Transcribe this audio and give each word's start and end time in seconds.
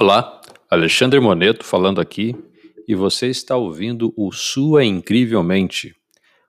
Olá, 0.00 0.40
Alexandre 0.70 1.20
Moneto 1.20 1.62
falando 1.62 2.00
aqui 2.00 2.34
e 2.88 2.94
você 2.94 3.26
está 3.26 3.54
ouvindo 3.54 4.14
o 4.16 4.32
Sua 4.32 4.82
Incrivelmente, 4.82 5.94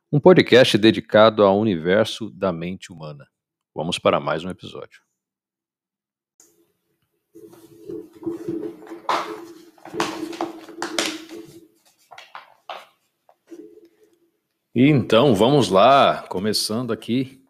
um 0.10 0.21
podcast 0.21 0.78
dedicado 0.78 1.43
ao 1.43 1.60
universo 1.60 2.29
da 2.29 2.54
mente 2.54 2.93
humana. 2.93 3.28
Vamos 3.75 4.00
para 4.00 4.21
mais 4.21 4.46
um 4.46 4.50
episódio. 4.50 5.02
Então, 14.74 15.36
vamos 15.36 15.68
lá, 15.68 16.25
começando 16.29 16.93
aqui 16.93 17.43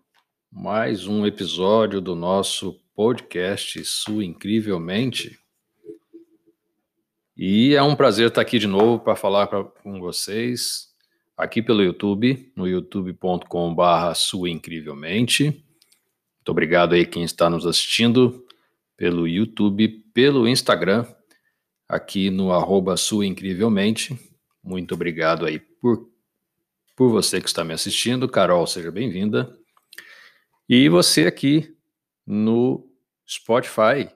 mais 0.52 1.06
um 1.06 1.28
episódio 1.28 2.02
do 2.02 2.16
nosso 2.16 2.74
podcast 2.96 3.86
Sua 3.86 4.26
Incrivelmente. 4.26 5.41
E 7.44 7.74
é 7.74 7.82
um 7.82 7.96
prazer 7.96 8.28
estar 8.28 8.40
aqui 8.40 8.60
de 8.60 8.68
novo 8.68 9.00
para 9.00 9.16
falar 9.16 9.48
pra, 9.48 9.64
com 9.64 10.00
vocês 10.00 10.90
aqui 11.36 11.60
pelo 11.60 11.82
YouTube, 11.82 12.54
no 12.56 12.68
youtube.com/barra 12.68 14.14
Sua 14.14 14.48
Incrivelmente. 14.48 15.46
Muito 15.46 16.50
obrigado 16.50 16.94
aí 16.94 17.04
quem 17.04 17.24
está 17.24 17.50
nos 17.50 17.66
assistindo 17.66 18.46
pelo 18.96 19.28
YouTube, 19.28 19.88
pelo 20.14 20.48
Instagram, 20.48 21.04
aqui 21.90 22.30
no 22.30 22.52
arroba 22.52 22.96
Sua 22.96 23.26
Incrivelmente. 23.26 24.16
Muito 24.64 24.94
obrigado 24.94 25.44
aí 25.48 25.58
por 25.60 26.12
por 26.96 27.10
você 27.10 27.42
que 27.42 27.48
está 27.48 27.64
me 27.64 27.74
assistindo. 27.74 28.30
Carol, 28.30 28.68
seja 28.68 28.92
bem-vinda. 28.92 29.52
E 30.70 30.88
você 30.90 31.26
aqui 31.26 31.76
no 32.24 32.88
Spotify, 33.28 34.12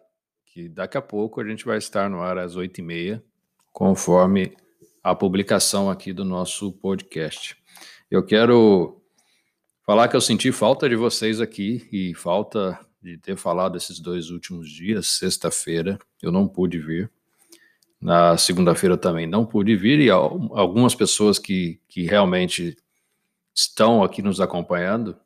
que 0.56 0.70
daqui 0.70 0.98
a 0.98 1.02
pouco 1.02 1.42
a 1.42 1.44
gente 1.46 1.66
vai 1.66 1.78
estar 1.78 2.10
no 2.10 2.22
ar 2.22 2.38
às 2.38 2.56
oito 2.56 2.80
e 2.80 2.82
meia, 2.82 3.22
conforme 3.74 4.56
a 5.04 5.14
publicação 5.14 5.90
aqui 5.90 6.14
do 6.14 6.24
nosso 6.24 6.72
podcast. 6.72 7.58
Eu 8.10 8.24
quero 8.24 9.02
falar 9.86 10.08
que 10.08 10.16
eu 10.16 10.22
senti 10.22 10.54
falta 10.54 10.88
de 10.88 10.96
vocês 10.96 11.42
aqui 11.42 11.90
e 11.92 12.16
falta 12.16 12.80
de 13.04 13.18
ter 13.18 13.36
falado 13.36 13.76
esses 13.76 14.00
dois 14.00 14.30
últimos 14.30 14.70
dias. 14.70 15.08
Sexta-feira 15.08 16.00
eu 16.22 16.32
não 16.32 16.48
pude 16.48 16.80
vir. 16.80 17.12
Na 18.00 18.38
segunda-feira 18.38 18.96
também 18.96 19.28
não 19.28 19.46
pude 19.46 19.76
vir, 19.76 20.00
e 20.00 20.10
algumas 20.10 20.96
pessoas 20.96 21.38
que, 21.38 21.82
que 21.90 22.06
realmente 22.06 22.78
estão 23.54 24.02
aqui 24.02 24.22
nos 24.22 24.40
acompanhando 24.40 25.18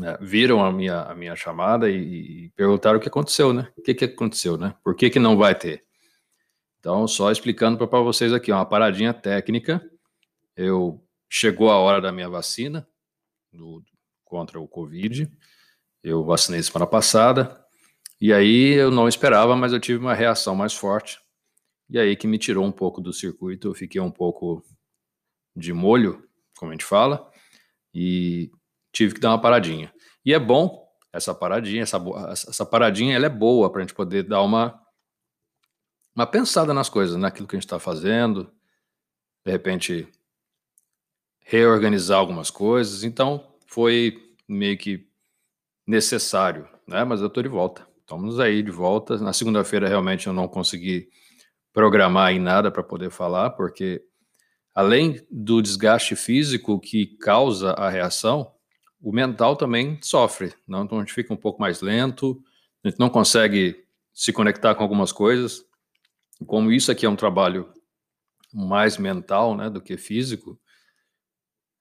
né, 0.00 0.16
viram 0.20 0.64
a 0.64 0.72
minha, 0.72 1.02
a 1.02 1.14
minha 1.14 1.36
chamada 1.36 1.90
e, 1.90 2.46
e, 2.46 2.50
perguntaram 2.50 2.98
o 2.98 3.00
que 3.00 3.08
aconteceu, 3.08 3.52
né? 3.52 3.70
O 3.76 3.82
que, 3.82 3.94
que 3.94 4.04
aconteceu, 4.04 4.56
né? 4.56 4.74
Por 4.82 4.94
que, 4.94 5.10
que 5.10 5.18
não 5.18 5.36
vai 5.36 5.54
ter? 5.54 5.84
Então, 6.78 7.06
só 7.06 7.30
explicando 7.30 7.76
para 7.86 8.00
vocês 8.00 8.32
aqui, 8.32 8.50
uma 8.50 8.64
paradinha 8.64 9.12
técnica. 9.12 9.80
Eu 10.56 11.02
chegou 11.28 11.70
a 11.70 11.76
hora 11.76 12.00
da 12.00 12.10
minha 12.10 12.28
vacina 12.28 12.88
do, 13.52 13.82
contra 14.24 14.58
o 14.58 14.66
Covid. 14.66 15.30
Eu 16.02 16.24
vacinei 16.24 16.62
semana 16.62 16.86
passada. 16.86 17.62
E 18.20 18.32
aí 18.32 18.72
eu 18.72 18.90
não 18.90 19.06
esperava, 19.06 19.54
mas 19.54 19.72
eu 19.72 19.80
tive 19.80 19.98
uma 19.98 20.14
reação 20.14 20.54
mais 20.54 20.74
forte 20.74 21.18
e 21.90 21.98
aí 21.98 22.14
que 22.14 22.28
me 22.28 22.38
tirou 22.38 22.64
um 22.64 22.70
pouco 22.70 23.00
do 23.00 23.12
circuito, 23.12 23.66
eu 23.66 23.74
fiquei 23.74 24.00
um 24.00 24.12
pouco 24.12 24.64
de 25.56 25.72
molho, 25.72 26.24
como 26.56 26.70
a 26.70 26.74
gente 26.74 26.84
fala, 26.84 27.28
e 27.92 28.52
tive 28.92 29.14
que 29.14 29.20
dar 29.20 29.30
uma 29.30 29.40
paradinha. 29.40 29.92
E 30.24 30.32
é 30.34 30.38
bom 30.38 30.88
essa 31.12 31.34
paradinha, 31.34 31.82
essa, 31.82 32.00
essa 32.30 32.64
paradinha, 32.64 33.16
ela 33.16 33.26
é 33.26 33.30
boa 33.30 33.70
para 33.70 33.80
a 33.80 33.82
gente 33.82 33.94
poder 33.94 34.22
dar 34.22 34.42
uma, 34.42 34.80
uma 36.14 36.26
pensada 36.26 36.72
nas 36.72 36.88
coisas, 36.88 37.16
naquilo 37.16 37.48
que 37.48 37.56
a 37.56 37.58
gente 37.58 37.66
está 37.66 37.78
fazendo, 37.78 38.52
de 39.44 39.50
repente 39.50 40.08
reorganizar 41.40 42.18
algumas 42.18 42.50
coisas. 42.50 43.02
Então 43.02 43.52
foi 43.66 44.34
meio 44.48 44.78
que 44.78 45.08
necessário, 45.86 46.68
né? 46.86 47.04
Mas 47.04 47.20
eu 47.20 47.26
estou 47.26 47.42
de 47.42 47.48
volta. 47.48 47.86
Estamos 48.00 48.38
aí 48.38 48.62
de 48.62 48.70
volta. 48.70 49.16
Na 49.18 49.32
segunda-feira 49.32 49.88
realmente 49.88 50.26
eu 50.26 50.32
não 50.32 50.46
consegui 50.46 51.08
programar 51.72 52.32
em 52.32 52.40
nada 52.40 52.70
para 52.70 52.82
poder 52.82 53.10
falar, 53.10 53.50
porque 53.50 54.02
além 54.74 55.24
do 55.30 55.60
desgaste 55.60 56.16
físico 56.16 56.80
que 56.80 57.16
causa 57.18 57.72
a 57.72 57.88
reação, 57.88 58.52
o 59.00 59.12
mental 59.12 59.56
também 59.56 59.98
sofre. 60.02 60.52
Não? 60.66 60.84
Então 60.84 60.98
a 60.98 61.00
gente 61.00 61.14
fica 61.14 61.32
um 61.32 61.36
pouco 61.36 61.60
mais 61.60 61.80
lento, 61.80 62.42
a 62.84 62.88
gente 62.88 62.98
não 62.98 63.08
consegue 63.08 63.84
se 64.12 64.32
conectar 64.32 64.74
com 64.74 64.82
algumas 64.82 65.12
coisas. 65.12 65.64
Como 66.46 66.72
isso 66.72 66.90
aqui 66.90 67.06
é 67.06 67.08
um 67.08 67.16
trabalho 67.16 67.72
mais 68.52 68.98
mental 68.98 69.56
né, 69.56 69.70
do 69.70 69.80
que 69.80 69.96
físico, 69.96 70.58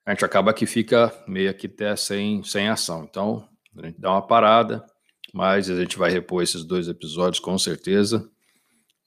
a 0.06 0.12
gente 0.12 0.26
acaba 0.26 0.54
que 0.54 0.66
fica 0.66 1.14
meio 1.28 1.54
que 1.54 1.68
até 1.68 1.96
sem, 1.96 2.44
sem 2.44 2.68
ação. 2.68 3.04
Então, 3.04 3.48
a 3.78 3.86
gente 3.86 4.00
dá 4.00 4.12
uma 4.12 4.26
parada, 4.26 4.86
mas 5.34 5.70
a 5.70 5.80
gente 5.80 5.98
vai 5.98 6.10
repor 6.10 6.42
esses 6.42 6.64
dois 6.64 6.88
episódios 6.88 7.40
com 7.40 7.58
certeza 7.58 8.30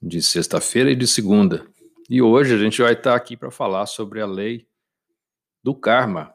de 0.01 0.21
sexta-feira 0.21 0.91
e 0.91 0.97
de 0.97 1.07
segunda. 1.07 1.67
E 2.09 2.21
hoje 2.21 2.55
a 2.55 2.59
gente 2.59 2.81
vai 2.83 2.93
estar 2.93 3.15
aqui 3.15 3.37
para 3.37 3.51
falar 3.51 3.87
sobre 3.87 4.21
a 4.21 4.27
lei 4.27 4.67
do 5.63 5.75
karma, 5.75 6.35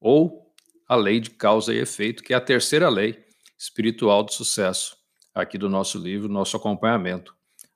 ou 0.00 0.45
a 0.86 0.94
lei 0.94 1.20
de 1.20 1.30
causa 1.30 1.74
e 1.74 1.78
efeito, 1.78 2.22
que 2.22 2.32
é 2.32 2.36
a 2.36 2.40
terceira 2.40 2.88
lei 2.88 3.24
espiritual 3.58 4.22
do 4.22 4.32
sucesso, 4.32 4.96
aqui 5.34 5.58
do 5.58 5.68
nosso 5.68 5.98
livro, 5.98 6.28
nosso 6.28 6.56
acompanhamento. 6.56 7.34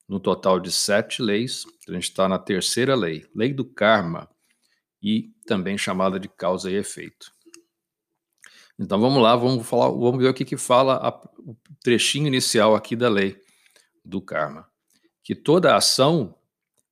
No 0.08 0.20
total 0.20 0.58
de 0.58 0.72
sete 0.72 1.22
leis, 1.22 1.64
a 1.88 1.92
gente 1.92 2.04
está 2.04 2.28
na 2.28 2.38
terceira 2.38 2.94
lei, 2.94 3.26
lei 3.34 3.52
do 3.52 3.64
karma, 3.64 4.28
e 5.02 5.32
também 5.46 5.78
chamada 5.78 6.20
de 6.20 6.28
causa 6.28 6.70
e 6.70 6.74
efeito. 6.74 7.32
Então 8.78 9.00
vamos 9.00 9.22
lá, 9.22 9.36
vamos 9.36 9.66
falar, 9.66 9.88
vamos 9.88 10.18
ver 10.18 10.28
o 10.28 10.34
que, 10.34 10.44
que 10.44 10.56
fala 10.56 10.96
a, 10.96 11.08
o 11.38 11.56
trechinho 11.82 12.26
inicial 12.26 12.74
aqui 12.74 12.96
da 12.96 13.08
lei 13.08 13.40
do 14.04 14.20
karma 14.20 14.70
que 15.22 15.34
toda 15.34 15.76
ação 15.76 16.34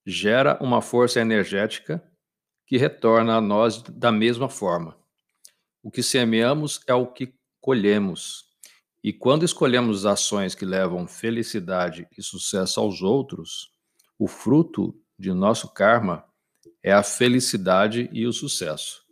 gera 0.06 0.58
uma 0.60 0.80
força 0.80 1.20
energética 1.20 2.02
que 2.66 2.76
retorna 2.76 3.36
a 3.36 3.40
nós 3.40 3.82
da 3.82 4.12
mesma 4.12 4.48
forma. 4.48 4.96
O 5.82 5.90
que 5.90 6.02
semeamos 6.02 6.80
é 6.86 6.94
o 6.94 7.06
que 7.06 7.34
colhemos. 7.60 8.44
E 9.02 9.12
quando 9.12 9.44
escolhemos 9.44 10.04
ações 10.04 10.54
que 10.54 10.64
levam 10.64 11.06
felicidade 11.06 12.08
e 12.16 12.22
sucesso 12.22 12.80
aos 12.80 13.00
outros, 13.00 13.70
o 14.18 14.26
fruto 14.26 14.94
de 15.18 15.32
nosso 15.32 15.72
karma 15.72 16.24
é 16.82 16.92
a 16.92 17.02
felicidade 17.02 18.08
e 18.12 18.26
o 18.26 18.32
sucesso. 18.32 19.02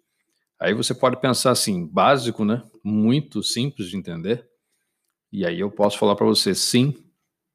Aí 0.59 0.72
você 0.75 0.94
pode 0.94 1.21
pensar 1.21 1.50
assim, 1.50 1.87
básico, 1.87 2.44
né? 2.44 2.62
Muito 2.82 3.43
simples 3.43 3.88
de 3.88 3.97
entender. 3.97 4.49
E 5.31 5.44
aí 5.44 5.60
eu 5.60 5.71
posso 5.71 5.99
falar 5.99 6.16
para 6.16 6.26
você, 6.26 6.55
sim, 6.55 6.94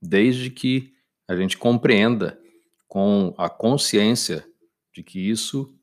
desde 0.01 0.49
que 0.49 0.93
a 1.27 1.35
gente 1.35 1.57
compreenda 1.57 2.39
com 2.87 3.33
a 3.37 3.49
consciência 3.49 4.45
de 4.93 5.01
que 5.01 5.19
isso 5.19 5.73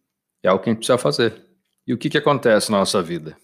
é 0.43 0.53
o 0.53 0.59
que 0.59 0.69
a 0.69 0.73
gente 0.73 0.79
precisa 0.79 0.99
fazer. 0.99 1.48
E 1.89 1.95
o 1.95 1.97
que, 1.97 2.11
que 2.11 2.19
acontece 2.19 2.71
na 2.71 2.81
nossa 2.81 3.03
vida? 3.03 3.35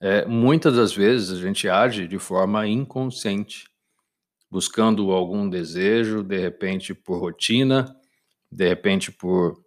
É, 0.00 0.24
muitas 0.24 0.76
das 0.76 0.94
vezes 0.94 1.36
a 1.36 1.42
gente 1.42 1.68
age 1.68 2.06
de 2.06 2.16
forma 2.16 2.64
inconsciente, 2.68 3.68
buscando 4.48 5.10
algum 5.10 5.50
desejo, 5.50 6.22
de 6.22 6.38
repente 6.38 6.94
por 6.94 7.18
rotina, 7.18 7.92
de 8.52 8.68
repente 8.68 9.10
por 9.10 9.60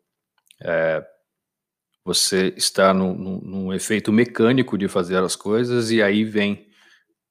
é, 0.61 1.05
você 2.05 2.53
estar 2.55 2.93
no, 2.93 3.13
no, 3.13 3.41
num 3.41 3.73
efeito 3.73 4.13
mecânico 4.13 4.77
de 4.77 4.87
fazer 4.87 5.17
as 5.17 5.35
coisas, 5.35 5.91
e 5.91 6.01
aí 6.01 6.23
vem 6.23 6.69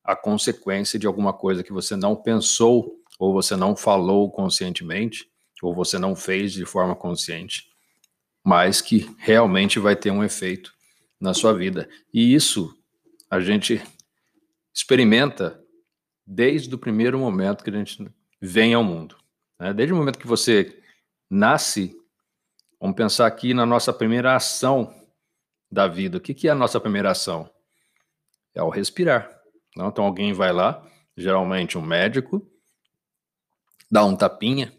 a 0.05 0.15
consequência 0.15 0.99
de 0.99 1.06
alguma 1.06 1.33
coisa 1.33 1.65
que 1.65 1.73
você 1.73 1.97
não 1.97 2.15
pensou 2.15 3.01
ou 3.19 3.33
você 3.33 3.56
não 3.56 3.75
falou 3.75 4.31
conscientemente, 4.31 5.31
ou 5.62 5.75
você 5.75 5.99
não 5.99 6.15
fez 6.15 6.53
de 6.53 6.67
forma 6.67 6.95
consciente, 6.95 7.74
mas 8.44 8.82
que 8.82 9.11
realmente 9.19 9.79
vai 9.79 9.96
ter 9.96 10.11
um 10.11 10.23
efeito 10.23 10.75
na 11.19 11.32
sua 11.32 11.55
vida. 11.55 11.88
E 12.12 12.35
isso 12.35 12.76
a 13.31 13.41
gente 13.41 13.82
experimenta 14.73 15.58
desde 16.26 16.75
o 16.75 16.79
primeiro 16.79 17.19
momento 17.19 17.64
que 17.64 17.70
a 17.70 17.73
gente 17.73 18.06
vem 18.41 18.75
ao 18.75 18.85
mundo. 18.85 19.17
Né? 19.58 19.73
Desde 19.73 19.94
o 19.94 19.96
momento 19.96 20.19
que 20.19 20.26
você 20.26 20.79
nasce, 21.31 21.96
vamos 22.79 22.96
pensar 22.96 23.26
aqui 23.26 23.55
na 23.55 23.64
nossa 23.64 23.93
primeira 23.93 24.37
ação 24.37 24.94
da 25.70 25.88
vida. 25.88 26.19
O 26.19 26.20
que, 26.20 26.35
que 26.35 26.46
é 26.46 26.50
a 26.50 26.55
nossa 26.55 26.79
primeira 26.79 27.11
ação? 27.11 27.50
É 28.55 28.62
o 28.62 28.69
respirar. 28.69 29.31
Não? 29.75 29.88
Então 29.88 30.05
alguém 30.05 30.32
vai 30.32 30.52
lá, 30.52 30.87
geralmente 31.17 31.79
um 31.79 31.82
médico, 31.82 32.46
dá 33.91 34.05
um 34.05 34.14
tapinha, 34.14 34.73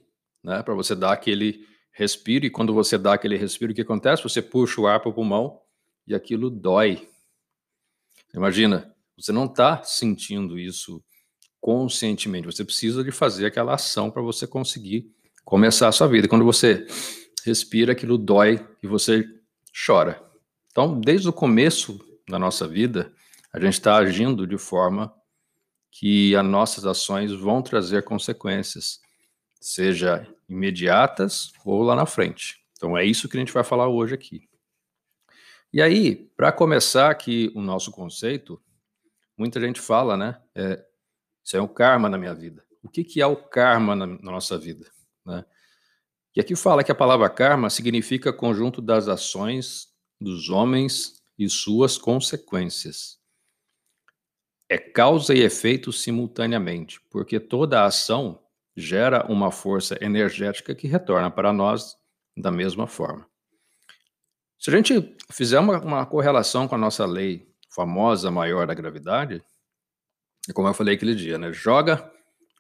né, 0.44 0.62
para 0.62 0.73
você 0.73 0.95
dar 0.95 1.12
aquele 1.12 1.67
respiro, 1.95 2.45
e 2.45 2.50
quando 2.50 2.74
você 2.74 2.97
dá 2.97 3.13
aquele 3.13 3.38
respiro, 3.38 3.71
o 3.71 3.75
que 3.75 3.81
acontece? 3.81 4.21
Você 4.21 4.42
puxa 4.42 4.81
o 4.81 4.86
ar 4.86 5.00
para 5.00 5.09
o 5.09 5.13
pulmão 5.13 5.62
e 6.06 6.13
aquilo 6.13 6.50
dói. 6.50 7.07
Imagina, 8.33 8.94
você 9.18 9.31
não 9.31 9.45
está 9.45 9.81
sentindo 9.81 10.59
isso 10.59 11.01
conscientemente. 11.62 12.47
Você 12.47 12.65
precisa 12.65 13.01
de 13.01 13.12
fazer 13.12 13.45
aquela 13.45 13.75
ação 13.75 14.12
para 14.12 14.21
você 14.21 14.45
conseguir 14.45 15.09
começar 15.45 15.88
a 15.88 15.92
sua 15.94 16.07
vida. 16.07 16.27
Quando 16.27 16.44
você 16.44 16.86
respira, 17.45 17.94
aquilo 17.94 18.18
dói 18.18 18.59
e 18.83 18.88
você 18.88 19.25
chora. 19.86 20.21
Então, 20.69 21.00
desde 21.00 21.30
o 21.30 21.33
começo 21.33 21.98
da 22.27 22.38
nossa 22.38 22.68
vida, 22.68 23.13
a 23.53 23.59
gente 23.59 23.74
está 23.74 23.95
agindo 23.95 24.45
de 24.45 24.57
forma 24.57 25.13
que 25.89 26.36
as 26.36 26.45
nossas 26.45 26.86
ações 26.86 27.31
vão 27.31 27.62
trazer 27.62 28.03
consequências, 28.03 29.00
seja 29.62 30.27
imediatas 30.47 31.51
ou 31.63 31.83
lá 31.83 31.95
na 31.95 32.06
frente. 32.06 32.63
Então, 32.74 32.97
é 32.97 33.03
isso 33.06 33.27
que 33.27 33.38
a 33.38 33.39
gente 33.39 33.53
vai 33.53 33.63
falar 33.63 33.88
hoje 33.88 34.13
aqui. 34.13 34.47
E 35.74 35.81
aí, 35.81 36.15
para 36.38 36.51
começar 36.51 37.09
aqui 37.09 37.51
o 37.56 37.62
nosso 37.62 37.92
conceito, 37.92 38.62
muita 39.38 39.59
gente 39.59 39.81
fala, 39.81 40.15
né? 40.15 40.42
É, 40.53 40.86
isso 41.44 41.57
é 41.57 41.62
o 41.62 41.68
karma 41.68 42.09
na 42.09 42.18
minha 42.18 42.33
vida. 42.33 42.63
O 42.81 42.89
que, 42.89 43.03
que 43.03 43.21
é 43.21 43.25
o 43.25 43.36
karma 43.36 43.95
na, 43.95 44.07
na 44.07 44.31
nossa 44.31 44.57
vida? 44.57 44.89
Né? 45.25 45.44
E 46.36 46.39
aqui 46.39 46.56
fala 46.56 46.83
que 46.83 46.91
a 46.91 46.95
palavra 46.95 47.30
karma 47.30 47.69
significa 47.69 48.31
conjunto 48.31 48.81
das 48.81 49.07
ações 49.07 49.88
dos 50.19 50.50
homens 50.50 51.21
e 51.38 51.50
suas 51.50 51.98
consequências. 51.98 53.19
É 54.69 54.77
causa 54.77 55.33
e 55.33 55.41
efeito 55.41 55.91
simultaneamente, 55.91 57.01
porque 57.09 57.39
toda 57.39 57.86
ação 57.86 58.44
gera 58.75 59.25
uma 59.31 59.51
força 59.51 59.98
energética 60.01 60.75
que 60.75 60.88
retorna 60.88 61.31
para 61.31 61.54
nós 61.54 61.95
da 62.36 62.51
mesma 62.51 62.88
forma. 62.88 63.25
Se 64.60 64.69
a 64.69 64.75
gente 64.75 65.16
fizer 65.31 65.60
uma, 65.60 65.80
uma 65.80 66.06
correlação 66.06 66.68
com 66.68 66.75
a 66.75 66.77
nossa 66.77 67.06
lei 67.06 67.48
famosa 67.69 68.31
maior 68.31 68.68
da 68.68 68.74
gravidade, 68.74 69.42
é 70.50 70.54
como 70.54 70.68
eu 70.68 70.74
falei 70.74 70.95
aquele 70.95 71.16
dia, 71.16 71.38
né? 71.38 71.51
Joga 71.54 72.12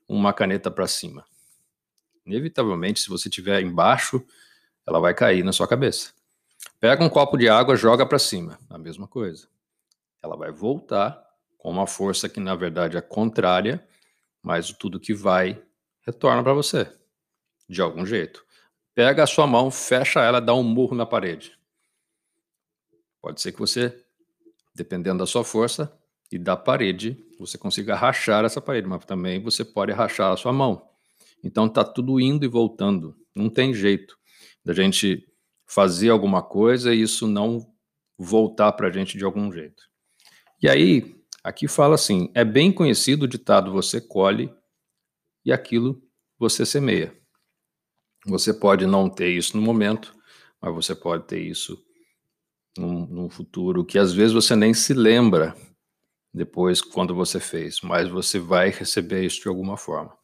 uma 0.07 0.33
caneta 0.33 0.71
para 0.71 0.87
cima. 0.87 1.25
Inevitavelmente, 2.25 2.99
se 2.99 3.09
você 3.09 3.27
estiver 3.27 3.61
embaixo, 3.61 4.23
ela 4.85 4.99
vai 4.99 5.13
cair 5.13 5.43
na 5.43 5.51
sua 5.51 5.67
cabeça. 5.67 6.13
Pega 6.79 7.03
um 7.03 7.09
copo 7.09 7.37
de 7.37 7.49
água, 7.49 7.75
joga 7.75 8.05
para 8.05 8.19
cima. 8.19 8.59
A 8.69 8.77
mesma 8.77 9.07
coisa. 9.07 9.47
Ela 10.21 10.35
vai 10.35 10.51
voltar 10.51 11.23
com 11.57 11.69
uma 11.69 11.87
força 11.87 12.27
que, 12.27 12.39
na 12.39 12.55
verdade, 12.55 12.97
é 12.97 13.01
contrária, 13.01 13.87
mas 14.41 14.71
tudo 14.71 14.99
que 14.99 15.13
vai 15.13 15.61
retorna 16.05 16.43
para 16.43 16.53
você, 16.53 16.91
de 17.67 17.81
algum 17.81 18.05
jeito. 18.05 18.45
Pega 18.93 19.23
a 19.23 19.27
sua 19.27 19.47
mão, 19.47 19.71
fecha 19.71 20.21
ela, 20.21 20.39
dá 20.39 20.53
um 20.53 20.63
murro 20.63 20.95
na 20.95 21.05
parede. 21.05 21.57
Pode 23.21 23.41
ser 23.41 23.51
que 23.51 23.59
você, 23.59 24.05
dependendo 24.73 25.19
da 25.19 25.25
sua 25.25 25.43
força 25.43 25.91
e 26.31 26.37
da 26.37 26.55
parede, 26.55 27.17
você 27.39 27.57
consiga 27.57 27.95
rachar 27.95 28.45
essa 28.45 28.61
parede, 28.61 28.87
mas 28.87 29.03
também 29.05 29.41
você 29.41 29.65
pode 29.65 29.91
rachar 29.91 30.31
a 30.31 30.37
sua 30.37 30.53
mão. 30.53 30.87
Então 31.43 31.67
tá 31.67 31.83
tudo 31.83 32.19
indo 32.19 32.45
e 32.45 32.47
voltando. 32.47 33.15
Não 33.35 33.49
tem 33.49 33.73
jeito 33.73 34.17
da 34.63 34.73
gente 34.73 35.27
fazer 35.65 36.09
alguma 36.09 36.41
coisa 36.41 36.93
e 36.93 37.01
isso 37.01 37.27
não 37.27 37.65
voltar 38.17 38.71
para 38.73 38.87
a 38.87 38.91
gente 38.91 39.17
de 39.17 39.25
algum 39.25 39.51
jeito. 39.51 39.83
E 40.61 40.69
aí, 40.69 41.15
aqui 41.43 41.67
fala 41.67 41.95
assim: 41.95 42.31
é 42.33 42.45
bem 42.45 42.71
conhecido 42.71 43.23
o 43.23 43.27
ditado 43.27 43.71
você 43.71 43.99
colhe 43.99 44.53
e 45.45 45.53
aquilo 45.53 46.01
você 46.37 46.65
semeia. 46.65 47.15
Você 48.25 48.53
pode 48.53 48.85
não 48.85 49.09
ter 49.09 49.29
isso 49.29 49.55
no 49.55 49.61
momento, 49.61 50.15
mas 50.59 50.73
você 50.73 50.95
pode 50.95 51.27
ter 51.27 51.39
isso 51.39 51.77
num, 52.77 53.05
num 53.05 53.29
futuro 53.29 53.85
que 53.85 53.99
às 53.99 54.11
vezes 54.13 54.33
você 54.33 54.55
nem 54.55 54.73
se 54.73 54.93
lembra 54.93 55.55
depois 56.33 56.81
quando 56.81 57.15
você 57.15 57.39
fez, 57.39 57.79
mas 57.81 58.09
você 58.09 58.39
vai 58.39 58.69
receber 58.69 59.23
isso 59.23 59.41
de 59.41 59.47
alguma 59.47 59.77
forma. 59.77 60.17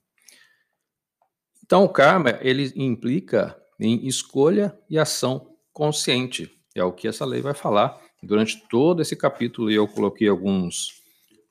Então, 1.63 1.85
o 1.85 1.89
karma 1.89 2.38
ele 2.41 2.74
implica 2.75 3.57
em 3.79 4.06
escolha 4.06 4.77
e 4.89 5.00
ação 5.00 5.56
consciente. 5.71 6.51
É 6.75 6.83
o 6.83 6.91
que 6.91 7.07
essa 7.07 7.24
lei 7.24 7.41
vai 7.41 7.53
falar 7.53 7.97
durante 8.21 8.67
todo 8.67 9.01
esse 9.01 9.15
capítulo 9.15 9.71
e 9.71 9.75
eu 9.75 9.88
coloquei 9.88 10.27
alguns 10.27 11.01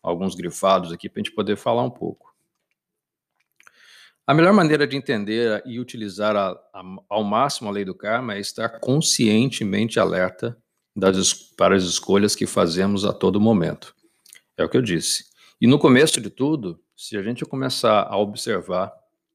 alguns 0.02 0.34
grifados 0.34 0.92
aqui 0.92 1.08
para 1.08 1.20
a 1.20 1.22
gente 1.22 1.34
poder 1.34 1.56
falar 1.56 1.82
um 1.82 1.90
pouco. 1.90 2.29
A 4.30 4.34
melhor 4.34 4.52
maneira 4.52 4.86
de 4.86 4.96
entender 4.96 5.60
e 5.66 5.80
utilizar 5.80 6.36
a, 6.36 6.50
a, 6.72 6.82
ao 7.08 7.24
máximo 7.24 7.68
a 7.68 7.72
lei 7.72 7.84
do 7.84 7.96
karma 7.96 8.34
é 8.34 8.38
estar 8.38 8.78
conscientemente 8.78 9.98
alerta 9.98 10.56
das, 10.94 11.32
para 11.32 11.74
as 11.74 11.82
escolhas 11.82 12.36
que 12.36 12.46
fazemos 12.46 13.04
a 13.04 13.12
todo 13.12 13.40
momento. 13.40 13.92
É 14.56 14.62
o 14.62 14.68
que 14.68 14.76
eu 14.76 14.82
disse. 14.82 15.24
E 15.60 15.66
no 15.66 15.80
começo 15.80 16.20
de 16.20 16.30
tudo, 16.30 16.80
se 16.96 17.16
a 17.16 17.22
gente 17.24 17.44
começar 17.44 18.04
a 18.04 18.16
observar 18.16 18.92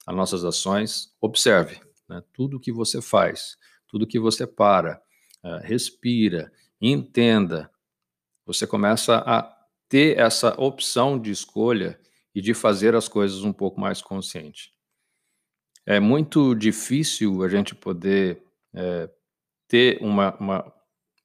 as 0.08 0.16
nossas 0.16 0.46
ações, 0.46 1.10
observe 1.20 1.78
né, 2.08 2.24
tudo 2.32 2.58
que 2.58 2.72
você 2.72 3.02
faz, 3.02 3.58
tudo 3.90 4.08
que 4.08 4.18
você 4.18 4.48
para, 4.48 5.02
uh, 5.44 5.60
respira, 5.62 6.50
entenda. 6.80 7.70
Você 8.46 8.66
começa 8.66 9.18
a 9.28 9.54
ter 9.90 10.18
essa 10.18 10.56
opção 10.58 11.20
de 11.20 11.32
escolha 11.32 12.00
e 12.34 12.40
de 12.40 12.54
fazer 12.54 12.96
as 12.96 13.10
coisas 13.10 13.44
um 13.44 13.52
pouco 13.52 13.78
mais 13.78 14.02
consciente. 14.02 14.74
É 15.86 16.00
muito 16.00 16.56
difícil 16.56 17.44
a 17.44 17.50
gente 17.50 17.76
poder 17.76 18.42
é, 18.74 19.10
ter 19.68 20.00
uma, 20.02 20.36
uma, 20.38 20.74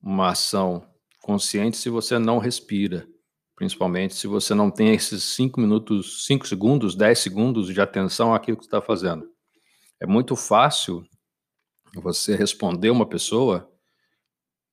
uma 0.03 0.29
ação 0.29 0.87
consciente 1.23 1.77
se 1.77 1.89
você 1.89 2.19
não 2.19 2.39
respira, 2.39 3.09
principalmente 3.57 4.15
se 4.15 4.27
você 4.27 4.55
não 4.55 4.71
tem 4.71 4.95
esses 4.95 5.23
cinco 5.35 5.61
minutos, 5.61 6.27
cinco 6.27 6.47
segundos, 6.47 6.95
dez 6.95 7.19
segundos 7.21 7.73
de 7.73 7.81
atenção 7.81 8.35
àquilo 8.35 8.59
que 8.59 8.65
está 8.65 8.83
fazendo. 8.83 9.27
É 9.99 10.07
muito 10.07 10.37
fácil 10.37 11.05
você 11.95 12.37
responder 12.37 12.91
uma 12.91 13.09
pessoa 13.09 13.71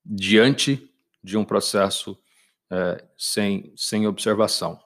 diante 0.06 0.90
de 1.24 1.38
um 1.38 1.44
processo 1.44 2.18
é, 2.72 3.06
sem, 3.18 3.74
sem 3.76 4.08
observação. 4.08 4.80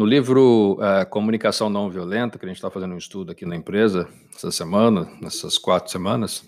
No 0.00 0.06
livro 0.06 0.78
uh, 0.80 1.06
Comunicação 1.10 1.68
Não 1.68 1.90
Violenta, 1.90 2.38
que 2.38 2.46
a 2.46 2.48
gente 2.48 2.56
está 2.56 2.70
fazendo 2.70 2.94
um 2.94 2.96
estudo 2.96 3.32
aqui 3.32 3.44
na 3.44 3.54
empresa 3.54 4.08
essa 4.34 4.50
semana, 4.50 5.04
nessas 5.20 5.58
quatro 5.58 5.92
semanas, 5.92 6.42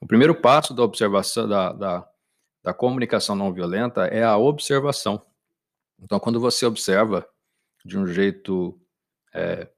o 0.00 0.06
primeiro 0.06 0.34
passo 0.34 0.74
da 0.74 0.82
observação 0.82 1.46
da, 1.46 1.72
da, 1.72 2.08
da 2.60 2.74
comunicação 2.74 3.36
não 3.36 3.52
violenta 3.52 4.06
é 4.06 4.24
a 4.24 4.36
observação. 4.36 5.22
Então, 6.02 6.18
quando 6.18 6.40
você 6.40 6.66
observa 6.66 7.24
de 7.84 7.96
um 7.96 8.04
jeito 8.04 8.76
é, 9.32 9.68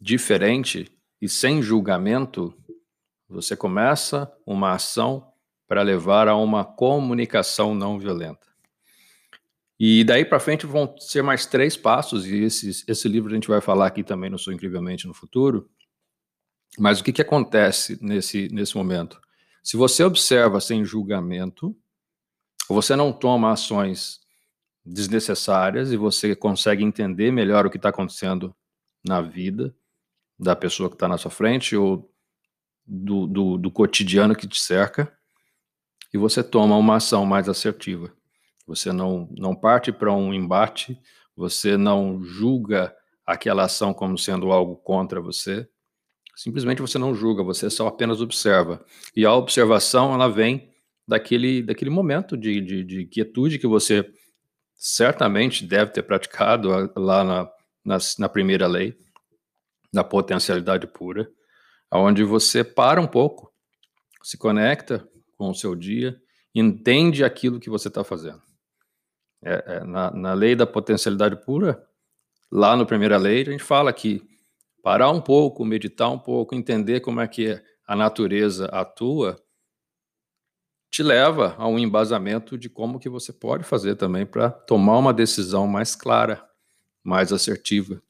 diferente 0.00 0.88
e 1.20 1.28
sem 1.28 1.60
julgamento, 1.60 2.54
você 3.28 3.56
começa 3.56 4.32
uma 4.46 4.74
ação 4.74 5.32
para 5.66 5.82
levar 5.82 6.28
a 6.28 6.36
uma 6.36 6.64
comunicação 6.64 7.74
não 7.74 7.98
violenta. 7.98 8.47
E 9.78 10.02
daí 10.02 10.24
para 10.24 10.40
frente 10.40 10.66
vão 10.66 10.96
ser 10.98 11.22
mais 11.22 11.46
três 11.46 11.76
passos, 11.76 12.26
e 12.26 12.42
esse, 12.42 12.84
esse 12.88 13.08
livro 13.08 13.30
a 13.30 13.34
gente 13.34 13.48
vai 13.48 13.60
falar 13.60 13.86
aqui 13.86 14.02
também 14.02 14.28
no 14.28 14.38
Sou 14.38 14.52
Incrivelmente 14.52 15.06
no 15.06 15.14
futuro. 15.14 15.70
Mas 16.78 17.00
o 17.00 17.04
que, 17.04 17.12
que 17.12 17.22
acontece 17.22 17.98
nesse, 18.02 18.48
nesse 18.48 18.76
momento? 18.76 19.20
Se 19.62 19.76
você 19.76 20.02
observa 20.02 20.60
sem 20.60 20.84
julgamento, 20.84 21.76
você 22.68 22.96
não 22.96 23.12
toma 23.12 23.52
ações 23.52 24.20
desnecessárias 24.84 25.92
e 25.92 25.96
você 25.96 26.34
consegue 26.34 26.82
entender 26.82 27.30
melhor 27.30 27.66
o 27.66 27.70
que 27.70 27.76
está 27.76 27.90
acontecendo 27.90 28.54
na 29.04 29.20
vida 29.20 29.74
da 30.38 30.54
pessoa 30.54 30.88
que 30.88 30.94
está 30.94 31.08
na 31.08 31.18
sua 31.18 31.30
frente 31.30 31.76
ou 31.76 32.12
do, 32.86 33.26
do, 33.26 33.58
do 33.58 33.70
cotidiano 33.70 34.34
que 34.34 34.46
te 34.46 34.60
cerca, 34.60 35.12
e 36.12 36.16
você 36.16 36.42
toma 36.42 36.76
uma 36.76 36.96
ação 36.96 37.26
mais 37.26 37.48
assertiva. 37.48 38.10
Você 38.68 38.92
não, 38.92 39.26
não 39.34 39.56
parte 39.56 39.90
para 39.90 40.12
um 40.12 40.32
embate, 40.34 41.00
você 41.34 41.78
não 41.78 42.22
julga 42.22 42.94
aquela 43.26 43.64
ação 43.64 43.94
como 43.94 44.18
sendo 44.18 44.52
algo 44.52 44.76
contra 44.76 45.22
você. 45.22 45.66
Simplesmente 46.36 46.82
você 46.82 46.98
não 46.98 47.14
julga, 47.14 47.42
você 47.42 47.70
só 47.70 47.86
apenas 47.86 48.20
observa. 48.20 48.84
E 49.16 49.24
a 49.24 49.34
observação, 49.34 50.12
ela 50.12 50.28
vem 50.28 50.70
daquele, 51.06 51.62
daquele 51.62 51.90
momento 51.90 52.36
de, 52.36 52.60
de, 52.60 52.84
de 52.84 53.06
quietude 53.06 53.58
que 53.58 53.66
você 53.66 54.06
certamente 54.76 55.66
deve 55.66 55.90
ter 55.90 56.02
praticado 56.02 56.68
lá 56.94 57.24
na, 57.24 57.50
na, 57.82 57.98
na 58.18 58.28
primeira 58.28 58.66
lei, 58.66 58.94
na 59.90 60.04
potencialidade 60.04 60.86
pura, 60.86 61.26
onde 61.90 62.22
você 62.22 62.62
para 62.62 63.00
um 63.00 63.06
pouco, 63.06 63.50
se 64.22 64.36
conecta 64.36 65.08
com 65.38 65.48
o 65.48 65.54
seu 65.54 65.74
dia, 65.74 66.20
entende 66.54 67.24
aquilo 67.24 67.58
que 67.58 67.70
você 67.70 67.88
está 67.88 68.04
fazendo. 68.04 68.47
É, 69.42 69.64
é, 69.66 69.84
na, 69.84 70.10
na 70.10 70.34
lei 70.34 70.56
da 70.56 70.66
potencialidade 70.66 71.36
pura, 71.36 71.82
lá 72.50 72.76
no 72.76 72.86
primeira 72.86 73.16
lei, 73.16 73.42
a 73.42 73.50
gente 73.50 73.62
fala 73.62 73.92
que 73.92 74.22
parar 74.82 75.10
um 75.10 75.20
pouco, 75.20 75.64
meditar 75.64 76.10
um 76.10 76.18
pouco, 76.18 76.54
entender 76.54 77.00
como 77.00 77.20
é 77.20 77.28
que 77.28 77.60
a 77.86 77.94
natureza 77.94 78.66
atua, 78.66 79.40
te 80.90 81.02
leva 81.02 81.54
a 81.58 81.66
um 81.68 81.78
embasamento 81.78 82.56
de 82.56 82.68
como 82.68 82.98
que 82.98 83.08
você 83.08 83.32
pode 83.32 83.64
fazer 83.64 83.94
também 83.96 84.24
para 84.24 84.50
tomar 84.50 84.98
uma 84.98 85.12
decisão 85.12 85.66
mais 85.66 85.94
clara, 85.94 86.42
mais 87.04 87.32
assertiva, 87.32 88.02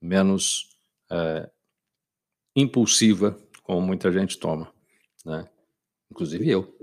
menos 0.00 0.76
é, 1.10 1.48
impulsiva, 2.54 3.38
como 3.62 3.80
muita 3.80 4.10
gente 4.12 4.38
toma, 4.38 4.72
né? 5.24 5.48
Inclusive 6.10 6.48
eu. 6.48 6.75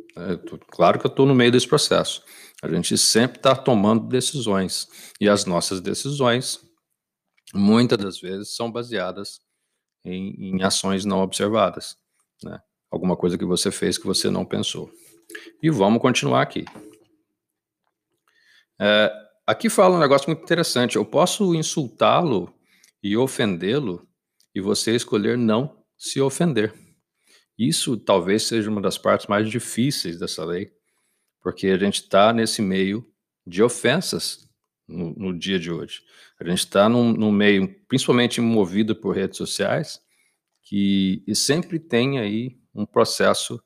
Tô, 0.46 0.58
claro 0.58 1.00
que 1.00 1.05
eu 1.05 1.10
estou 1.10 1.25
no 1.25 1.34
meio 1.34 1.51
desse 1.51 1.67
processo. 1.67 2.24
A 2.62 2.67
gente 2.67 2.98
sempre 2.98 3.38
está 3.38 3.55
tomando 3.55 4.08
decisões 4.08 4.88
e 5.20 5.27
as 5.27 5.46
nossas 5.46 5.82
decisões, 5.82 6.60
muitas 7.53 7.98
das 7.98 8.20
vezes, 8.20 8.55
são 8.55 8.72
baseadas 8.72 9.41
em, 10.05 10.55
em 10.55 10.63
ações 10.63 11.03
não 11.05 11.20
observadas, 11.22 11.98
né? 12.43 12.60
Alguma 12.91 13.17
coisa 13.17 13.38
que 13.38 13.46
você 13.46 13.72
fez 13.72 13.98
que 13.98 14.05
você 14.05 14.29
não 14.29 14.46
pensou. 14.46 14.91
E 15.62 15.70
vamos 15.70 16.01
continuar 16.01 16.41
aqui. 16.41 16.63
É, 18.79 19.12
aqui 19.48 19.70
fala 19.70 19.96
um 19.96 20.00
negócio 20.00 20.29
muito 20.29 20.43
interessante. 20.43 20.96
Eu 20.96 21.05
posso 21.05 21.55
insultá-lo 21.55 22.53
e 23.01 23.17
ofendê-lo 23.17 24.08
e 24.53 24.62
você 24.62 24.96
escolher 24.96 25.38
não 25.38 25.84
se 25.98 26.22
ofender. 26.22 26.83
Isso 27.57 27.98
talvez 27.98 28.43
seja 28.43 28.69
uma 28.69 28.81
das 28.81 28.98
partes 28.98 29.27
mais 29.27 29.50
difíceis 29.50 30.17
dessa 30.17 30.43
lei, 30.43 30.72
porque 31.41 31.67
a 31.67 31.77
gente 31.77 32.01
está 32.01 32.33
nesse 32.33 32.62
meio 32.62 33.05
de 33.45 33.62
ofensas 33.62 34.50
no, 34.88 35.13
no, 35.15 35.38
dia 35.38 35.60
de 35.60 35.72
hoje. 35.72 36.01
A 36.39 36.43
gente 36.43 36.60
está 36.60 36.89
num, 36.89 37.13
num, 37.13 37.31
meio, 37.31 37.74
principalmente 37.88 38.41
movido 38.41 38.95
por 38.95 39.15
redes 39.15 39.38
sociais, 39.38 40.01
que 40.62 41.24
e 41.27 41.36
sempre 41.36 41.79
tem 41.79 42.19
aí 42.19 42.57
um 42.74 42.86
processo 42.86 43.62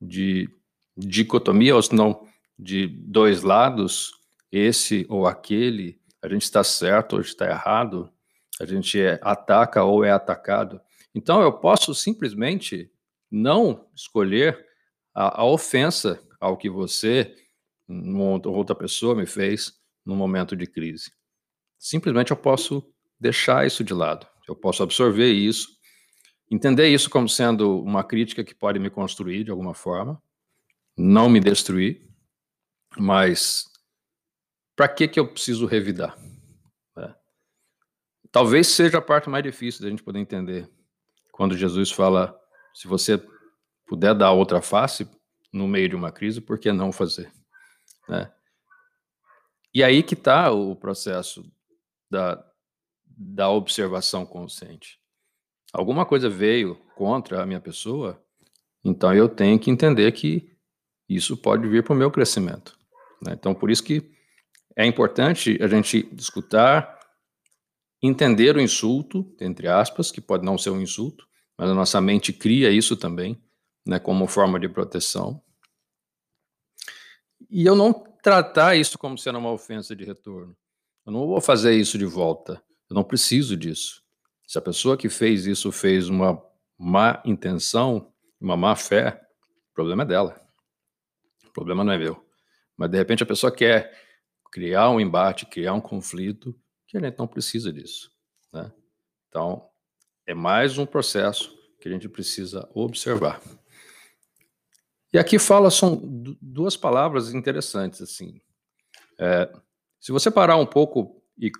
de 0.00 0.48
dicotomia, 0.96 1.76
ou 1.76 1.82
se 1.82 1.94
não 1.94 2.26
de 2.58 2.88
dois 2.88 3.42
lados, 3.42 4.12
esse 4.50 5.06
ou 5.08 5.26
aquele, 5.26 6.00
a 6.20 6.28
gente 6.28 6.42
está 6.42 6.64
certo 6.64 7.14
ou 7.14 7.20
está 7.20 7.46
errado, 7.46 8.10
a 8.60 8.64
gente 8.64 9.00
é, 9.00 9.20
ataca 9.22 9.84
ou 9.84 10.04
é 10.04 10.10
atacado. 10.10 10.80
Então 11.14 11.40
eu 11.40 11.52
posso 11.52 11.94
simplesmente 11.94 12.90
não 13.30 13.88
escolher 13.94 14.66
a, 15.14 15.42
a 15.42 15.44
ofensa 15.44 16.20
ao 16.40 16.56
que 16.56 16.70
você, 16.70 17.34
ou 17.88 18.54
outra 18.54 18.74
pessoa 18.74 19.14
me 19.14 19.26
fez 19.26 19.72
no 20.04 20.14
momento 20.14 20.56
de 20.56 20.66
crise. 20.66 21.12
Simplesmente 21.78 22.30
eu 22.30 22.36
posso 22.36 22.82
deixar 23.20 23.66
isso 23.66 23.84
de 23.84 23.92
lado. 23.92 24.26
Eu 24.48 24.56
posso 24.56 24.82
absorver 24.82 25.32
isso, 25.32 25.68
entender 26.50 26.88
isso 26.88 27.10
como 27.10 27.28
sendo 27.28 27.82
uma 27.82 28.02
crítica 28.02 28.42
que 28.42 28.54
pode 28.54 28.78
me 28.78 28.90
construir 28.90 29.44
de 29.44 29.50
alguma 29.50 29.74
forma, 29.74 30.20
não 30.96 31.28
me 31.28 31.40
destruir, 31.40 32.08
mas 32.96 33.64
para 34.74 34.88
que 34.88 35.06
que 35.06 35.20
eu 35.20 35.28
preciso 35.28 35.66
revidar? 35.66 36.16
É. 36.96 37.14
Talvez 38.32 38.68
seja 38.68 38.98
a 38.98 39.02
parte 39.02 39.28
mais 39.28 39.44
difícil 39.44 39.82
da 39.82 39.90
gente 39.90 40.02
poder 40.02 40.20
entender 40.20 40.68
quando 41.32 41.56
Jesus 41.56 41.90
fala 41.90 42.38
se 42.74 42.86
você 42.86 43.22
puder 43.86 44.14
dar 44.14 44.32
outra 44.32 44.60
face 44.60 45.08
no 45.52 45.66
meio 45.66 45.88
de 45.88 45.96
uma 45.96 46.12
crise, 46.12 46.40
por 46.40 46.58
que 46.58 46.70
não 46.72 46.92
fazer? 46.92 47.32
Né? 48.08 48.30
E 49.74 49.82
aí 49.82 50.02
que 50.02 50.14
está 50.14 50.50
o 50.50 50.74
processo 50.76 51.44
da, 52.10 52.44
da 53.06 53.50
observação 53.50 54.24
consciente. 54.24 54.98
Alguma 55.72 56.06
coisa 56.06 56.28
veio 56.28 56.76
contra 56.96 57.42
a 57.42 57.46
minha 57.46 57.60
pessoa, 57.60 58.22
então 58.84 59.14
eu 59.14 59.28
tenho 59.28 59.58
que 59.58 59.70
entender 59.70 60.10
que 60.12 60.56
isso 61.08 61.36
pode 61.36 61.68
vir 61.68 61.82
para 61.82 61.92
o 61.92 61.96
meu 61.96 62.10
crescimento. 62.10 62.78
Né? 63.22 63.32
Então, 63.32 63.54
por 63.54 63.70
isso 63.70 63.82
que 63.82 64.10
é 64.76 64.86
importante 64.86 65.58
a 65.60 65.66
gente 65.66 66.08
escutar, 66.16 66.98
entender 68.02 68.56
o 68.56 68.60
insulto, 68.60 69.34
entre 69.40 69.68
aspas, 69.68 70.10
que 70.10 70.20
pode 70.20 70.44
não 70.44 70.56
ser 70.56 70.70
um 70.70 70.80
insulto, 70.80 71.27
mas 71.58 71.68
a 71.68 71.74
nossa 71.74 72.00
mente 72.00 72.32
cria 72.32 72.70
isso 72.70 72.96
também, 72.96 73.42
né, 73.84 73.98
como 73.98 74.28
forma 74.28 74.60
de 74.60 74.68
proteção. 74.68 75.42
E 77.50 77.66
eu 77.66 77.74
não 77.74 77.92
tratar 78.22 78.76
isso 78.76 78.96
como 78.96 79.18
sendo 79.18 79.38
uma 79.38 79.50
ofensa 79.50 79.96
de 79.96 80.04
retorno. 80.04 80.56
Eu 81.04 81.12
não 81.12 81.26
vou 81.26 81.40
fazer 81.40 81.74
isso 81.74 81.98
de 81.98 82.04
volta. 82.04 82.62
Eu 82.88 82.94
não 82.94 83.02
preciso 83.02 83.56
disso. 83.56 84.02
Se 84.46 84.56
a 84.56 84.62
pessoa 84.62 84.96
que 84.96 85.08
fez 85.08 85.46
isso 85.46 85.72
fez 85.72 86.08
uma 86.08 86.40
má 86.78 87.20
intenção, 87.24 88.12
uma 88.40 88.56
má 88.56 88.76
fé, 88.76 89.20
o 89.70 89.74
problema 89.74 90.04
é 90.04 90.06
dela. 90.06 90.40
O 91.46 91.50
problema 91.50 91.82
não 91.82 91.92
é 91.92 91.98
meu. 91.98 92.24
Mas 92.76 92.90
de 92.90 92.98
repente 92.98 93.22
a 93.22 93.26
pessoa 93.26 93.50
quer 93.50 93.92
criar 94.52 94.90
um 94.90 95.00
embate, 95.00 95.46
criar 95.46 95.74
um 95.74 95.80
conflito, 95.80 96.54
que 96.86 96.96
a 96.96 97.00
gente 97.00 97.18
não 97.18 97.26
precisa 97.26 97.72
disso. 97.72 98.10
Né? 98.52 98.72
Então, 99.28 99.68
é 100.28 100.34
mais 100.34 100.76
um 100.76 100.84
processo 100.84 101.58
que 101.80 101.88
a 101.88 101.90
gente 101.90 102.06
precisa 102.06 102.68
observar. 102.74 103.40
E 105.10 105.18
aqui 105.18 105.38
fala 105.38 105.70
são 105.70 105.98
duas 106.42 106.76
palavras 106.76 107.32
interessantes 107.32 108.02
assim. 108.02 108.38
É, 109.18 109.50
se 109.98 110.12
você 110.12 110.30
parar 110.30 110.56
um 110.56 110.66
pouco 110.66 111.22
e 111.38 111.50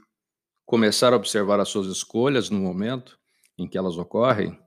começar 0.67 1.15
a 1.15 1.17
observar 1.17 1.59
as 1.59 1.71
suas 1.71 1.87
escolhas 1.87 2.51
no 2.51 2.59
momento 2.59 3.19
em 3.57 3.67
que 3.67 3.79
elas 3.79 3.97
ocorrem, 3.97 4.61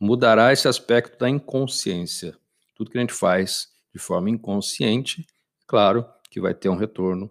mudará 0.00 0.50
esse 0.50 0.66
aspecto 0.66 1.18
da 1.18 1.28
inconsciência. 1.28 2.34
Tudo 2.74 2.90
que 2.90 2.96
a 2.96 3.02
gente 3.02 3.12
faz 3.12 3.68
de 3.92 4.00
forma 4.00 4.30
inconsciente, 4.30 5.26
claro 5.66 6.06
que 6.30 6.40
vai 6.40 6.54
ter 6.54 6.70
um 6.70 6.76
retorno 6.76 7.30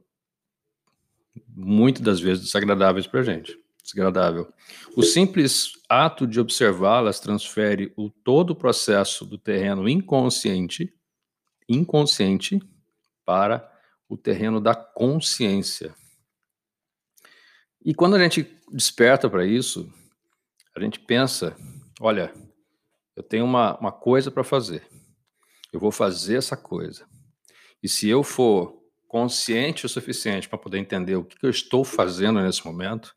muitas 1.48 2.04
das 2.04 2.20
vezes 2.20 2.46
desagradáveis 2.46 3.08
para 3.08 3.22
a 3.22 3.24
gente 3.24 3.60
desagradável. 3.84 4.51
O 4.96 5.04
simples 5.04 5.74
ato 5.91 6.25
de 6.25 6.39
observá-las 6.39 7.19
transfere 7.19 7.91
o 7.98 8.10
todo 8.10 8.51
o 8.51 8.55
processo 8.55 9.25
do 9.25 9.38
terreno 9.38 9.89
inconsciente, 9.89 10.95
inconsciente 11.67 12.62
para 13.25 13.69
o 14.07 14.15
terreno 14.15 14.62
da 14.62 14.74
consciência. 14.74 15.93
E 17.83 17.93
quando 17.93 18.15
a 18.15 18.19
gente 18.19 18.57
desperta 18.71 19.29
para 19.29 19.45
isso, 19.45 19.91
a 20.74 20.79
gente 20.79 20.98
pensa: 20.98 21.57
olha, 22.00 22.33
eu 23.13 23.21
tenho 23.21 23.43
uma, 23.43 23.77
uma 23.77 23.91
coisa 23.91 24.31
para 24.31 24.45
fazer, 24.45 24.88
eu 25.74 25.79
vou 25.79 25.91
fazer 25.91 26.38
essa 26.38 26.55
coisa. 26.55 27.05
E 27.83 27.89
se 27.89 28.07
eu 28.07 28.24
for 28.24 28.81
consciente 29.10 29.86
o 29.86 29.89
suficiente 29.89 30.48
para 30.48 30.57
poder 30.57 30.77
entender 30.77 31.17
o 31.17 31.25
que, 31.25 31.45
eu 31.45 31.50
estou 31.50 31.83
fazendo 31.83 32.39
nesse 32.41 32.65
momento, 32.65 33.13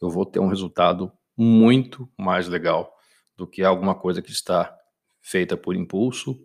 eu 0.00 0.08
vou 0.08 0.24
ter 0.24 0.40
um 0.40 0.48
resultado 0.48 1.12
muito 1.36 2.10
mais 2.18 2.48
legal 2.48 2.94
do 3.36 3.46
que 3.46 3.62
alguma 3.62 3.94
coisa 3.94 4.20
que 4.20 4.30
está 4.30 4.76
feita 5.20 5.56
por 5.56 5.74
impulso, 5.74 6.38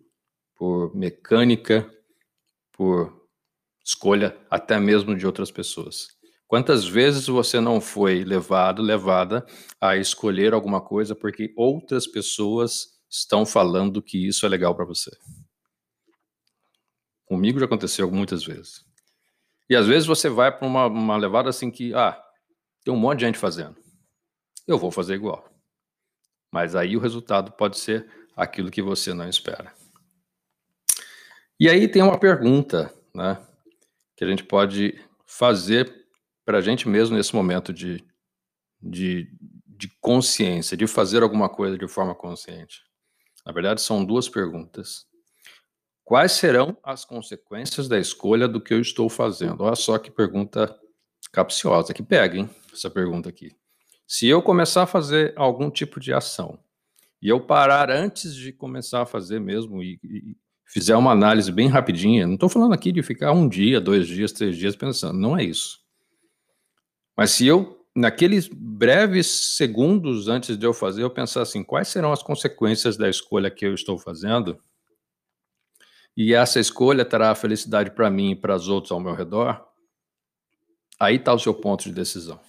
por 0.55 0.95
mecânica, 0.95 1.89
por 2.71 3.27
escolha 3.83 4.37
até 4.49 4.79
mesmo 4.79 5.15
de 5.15 5.25
outras 5.25 5.51
pessoas. 5.51 6.07
Quantas 6.47 6.85
vezes 6.85 7.27
você 7.27 7.59
não 7.59 7.81
foi 7.81 8.23
levado, 8.23 8.81
levada 8.81 9.45
a 9.81 9.97
escolher 9.97 10.53
alguma 10.53 10.79
coisa 10.79 11.15
porque 11.15 11.53
outras 11.57 12.05
pessoas 12.05 12.95
estão 13.09 13.45
falando 13.45 14.01
que 14.01 14.27
isso 14.27 14.45
é 14.45 14.49
legal 14.49 14.75
para 14.75 14.85
você? 14.85 15.11
Comigo 17.25 17.59
já 17.59 17.65
aconteceu 17.65 18.09
muitas 18.11 18.43
vezes. 18.43 18.85
E 19.69 19.75
às 19.75 19.87
vezes 19.87 20.05
você 20.05 20.29
vai 20.29 20.55
para 20.55 20.67
uma, 20.67 20.85
uma 20.85 21.17
levada 21.17 21.49
assim 21.49 21.71
que, 21.71 21.93
ah, 21.95 22.21
tem 22.83 22.93
um 22.93 22.97
monte 22.97 23.19
de 23.19 23.25
gente 23.25 23.37
fazendo. 23.37 23.75
Eu 24.67 24.77
vou 24.77 24.91
fazer 24.91 25.15
igual. 25.15 25.49
Mas 26.51 26.75
aí 26.75 26.95
o 26.95 26.99
resultado 26.99 27.51
pode 27.51 27.77
ser 27.77 28.07
aquilo 28.35 28.71
que 28.71 28.81
você 28.81 29.13
não 29.13 29.27
espera. 29.27 29.73
E 31.59 31.69
aí 31.69 31.87
tem 31.87 32.01
uma 32.01 32.19
pergunta, 32.19 32.93
né, 33.13 33.41
que 34.15 34.23
a 34.23 34.27
gente 34.27 34.43
pode 34.43 34.99
fazer 35.25 36.05
para 36.43 36.59
a 36.59 36.61
gente 36.61 36.87
mesmo 36.87 37.15
nesse 37.15 37.35
momento 37.35 37.73
de, 37.73 38.03
de, 38.81 39.29
de 39.65 39.87
consciência, 39.99 40.77
de 40.77 40.85
fazer 40.85 41.23
alguma 41.23 41.49
coisa 41.49 41.77
de 41.77 41.87
forma 41.87 42.13
consciente. 42.13 42.83
Na 43.45 43.51
verdade, 43.51 43.81
são 43.81 44.03
duas 44.03 44.27
perguntas. 44.27 45.05
Quais 46.03 46.33
serão 46.33 46.77
as 46.83 47.03
consequências 47.03 47.87
da 47.87 47.97
escolha 47.97 48.47
do 48.47 48.61
que 48.61 48.73
eu 48.73 48.79
estou 48.79 49.09
fazendo? 49.09 49.63
Olha 49.63 49.75
só 49.75 49.97
que 49.97 50.11
pergunta 50.11 50.77
capciosa, 51.31 51.93
que 51.93 52.03
pega, 52.03 52.37
hein? 52.37 52.49
essa 52.71 52.89
pergunta 52.89 53.29
aqui. 53.29 53.55
Se 54.07 54.27
eu 54.27 54.41
começar 54.41 54.83
a 54.83 54.87
fazer 54.87 55.33
algum 55.35 55.69
tipo 55.69 55.99
de 55.99 56.13
ação 56.13 56.59
e 57.21 57.27
eu 57.27 57.39
parar 57.39 57.89
antes 57.89 58.35
de 58.35 58.51
começar 58.51 59.01
a 59.01 59.05
fazer 59.05 59.39
mesmo 59.39 59.81
e, 59.81 59.99
e 60.03 60.37
fizer 60.65 60.95
uma 60.95 61.11
análise 61.11 61.51
bem 61.51 61.67
rapidinha, 61.67 62.27
não 62.27 62.35
estou 62.35 62.49
falando 62.49 62.73
aqui 62.73 62.91
de 62.91 63.01
ficar 63.01 63.31
um 63.31 63.47
dia, 63.49 63.81
dois 63.81 64.07
dias, 64.07 64.31
três 64.31 64.55
dias 64.55 64.75
pensando, 64.75 65.19
não 65.19 65.37
é 65.37 65.43
isso. 65.43 65.79
Mas 67.17 67.31
se 67.31 67.47
eu, 67.47 67.83
naqueles 67.95 68.47
breves 68.47 69.55
segundos 69.55 70.27
antes 70.27 70.57
de 70.57 70.65
eu 70.65 70.73
fazer, 70.73 71.01
eu 71.01 71.09
pensar 71.09 71.41
assim, 71.41 71.63
quais 71.63 71.87
serão 71.87 72.11
as 72.11 72.21
consequências 72.21 72.97
da 72.97 73.09
escolha 73.09 73.49
que 73.49 73.65
eu 73.65 73.73
estou 73.73 73.97
fazendo? 73.97 74.61
E 76.15 76.33
essa 76.33 76.59
escolha 76.59 77.03
terá 77.03 77.33
felicidade 77.33 77.91
para 77.91 78.09
mim 78.09 78.31
e 78.31 78.35
para 78.35 78.55
os 78.55 78.67
outros 78.67 78.91
ao 78.91 78.99
meu 78.99 79.13
redor? 79.13 79.65
Aí 80.99 81.15
está 81.15 81.33
o 81.33 81.39
seu 81.39 81.53
ponto 81.53 81.83
de 81.83 81.91
decisão. 81.91 82.39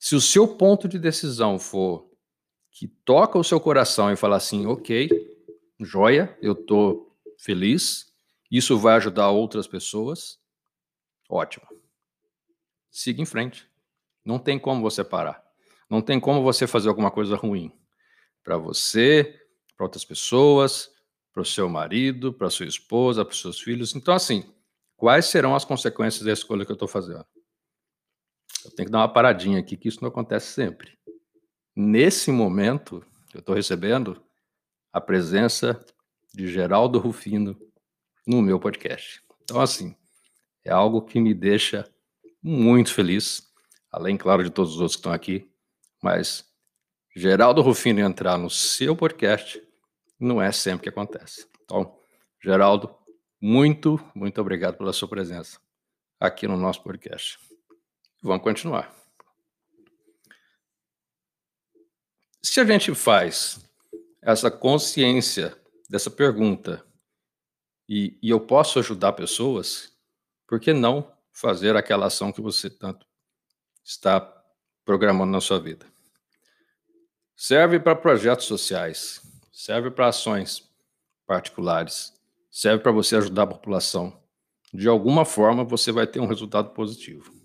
Se 0.00 0.16
o 0.16 0.20
seu 0.20 0.48
ponto 0.48 0.88
de 0.88 0.98
decisão 0.98 1.58
for 1.58 2.10
que 2.70 2.88
toca 2.88 3.38
o 3.38 3.44
seu 3.44 3.60
coração 3.60 4.10
e 4.10 4.16
fala 4.16 4.36
assim, 4.36 4.64
ok, 4.64 5.10
joia, 5.78 6.34
eu 6.40 6.54
estou 6.54 7.14
feliz, 7.38 8.10
isso 8.50 8.78
vai 8.78 8.96
ajudar 8.96 9.28
outras 9.28 9.66
pessoas, 9.66 10.40
ótimo. 11.28 11.66
Siga 12.90 13.20
em 13.20 13.26
frente. 13.26 13.68
Não 14.24 14.38
tem 14.38 14.58
como 14.58 14.80
você 14.80 15.04
parar. 15.04 15.44
Não 15.88 16.00
tem 16.00 16.18
como 16.18 16.42
você 16.42 16.66
fazer 16.66 16.88
alguma 16.88 17.10
coisa 17.10 17.36
ruim 17.36 17.70
para 18.42 18.56
você, 18.56 19.38
para 19.76 19.84
outras 19.84 20.04
pessoas, 20.04 20.88
para 21.30 21.42
o 21.42 21.44
seu 21.44 21.68
marido, 21.68 22.32
para 22.32 22.48
sua 22.48 22.66
esposa, 22.66 23.22
para 23.22 23.32
os 23.32 23.40
seus 23.40 23.60
filhos. 23.60 23.94
Então, 23.94 24.14
assim, 24.14 24.50
quais 24.96 25.26
serão 25.26 25.54
as 25.54 25.64
consequências 25.64 26.24
da 26.24 26.32
escolha 26.32 26.64
que 26.64 26.72
eu 26.72 26.74
estou 26.74 26.88
fazendo? 26.88 27.26
Eu 28.64 28.70
tenho 28.72 28.86
que 28.86 28.92
dar 28.92 28.98
uma 28.98 29.12
paradinha 29.12 29.58
aqui, 29.58 29.76
que 29.76 29.88
isso 29.88 30.00
não 30.02 30.08
acontece 30.08 30.52
sempre. 30.52 30.98
Nesse 31.74 32.30
momento, 32.30 33.04
eu 33.32 33.40
estou 33.40 33.54
recebendo 33.54 34.22
a 34.92 35.00
presença 35.00 35.84
de 36.34 36.48
Geraldo 36.48 36.98
Rufino 36.98 37.58
no 38.26 38.42
meu 38.42 38.58
podcast. 38.58 39.22
Então, 39.42 39.60
assim, 39.60 39.94
é 40.64 40.70
algo 40.70 41.02
que 41.02 41.20
me 41.20 41.32
deixa 41.32 41.88
muito 42.42 42.92
feliz, 42.92 43.42
além, 43.90 44.16
claro, 44.16 44.44
de 44.44 44.50
todos 44.50 44.74
os 44.74 44.80
outros 44.80 44.96
que 44.96 45.00
estão 45.00 45.12
aqui, 45.12 45.50
mas 46.02 46.44
Geraldo 47.16 47.60
Rufino 47.62 48.00
entrar 48.00 48.38
no 48.38 48.48
seu 48.48 48.94
podcast 48.94 49.62
não 50.18 50.40
é 50.40 50.52
sempre 50.52 50.84
que 50.84 50.88
acontece. 50.88 51.46
Então, 51.64 51.96
Geraldo, 52.42 52.94
muito, 53.40 54.00
muito 54.14 54.40
obrigado 54.40 54.76
pela 54.76 54.92
sua 54.92 55.08
presença 55.08 55.58
aqui 56.20 56.46
no 56.46 56.56
nosso 56.56 56.82
podcast. 56.82 57.49
Vamos 58.22 58.42
continuar. 58.42 58.94
Se 62.42 62.60
a 62.60 62.64
gente 62.64 62.94
faz 62.94 63.60
essa 64.20 64.50
consciência 64.50 65.56
dessa 65.88 66.10
pergunta 66.10 66.84
e, 67.88 68.18
e, 68.22 68.28
eu 68.28 68.38
posso 68.38 68.78
ajudar 68.78 69.14
pessoas, 69.14 69.96
por 70.46 70.60
que 70.60 70.72
não 70.72 71.10
fazer 71.32 71.76
aquela 71.76 72.06
ação 72.06 72.30
que 72.30 72.42
você 72.42 72.68
tanto 72.68 73.06
está 73.82 74.20
programando 74.84 75.32
na 75.32 75.40
sua 75.40 75.58
vida? 75.58 75.86
Serve 77.34 77.80
para 77.80 77.96
projetos 77.96 78.44
sociais, 78.44 79.22
serve 79.50 79.90
para 79.90 80.08
ações 80.08 80.70
particulares, 81.26 82.12
serve 82.50 82.82
para 82.82 82.92
você 82.92 83.16
ajudar 83.16 83.44
a 83.44 83.46
população. 83.46 84.22
De 84.74 84.86
alguma 84.86 85.24
forma 85.24 85.64
você 85.64 85.90
vai 85.90 86.06
ter 86.06 86.20
um 86.20 86.26
resultado 86.26 86.70
positivo. 86.70 87.39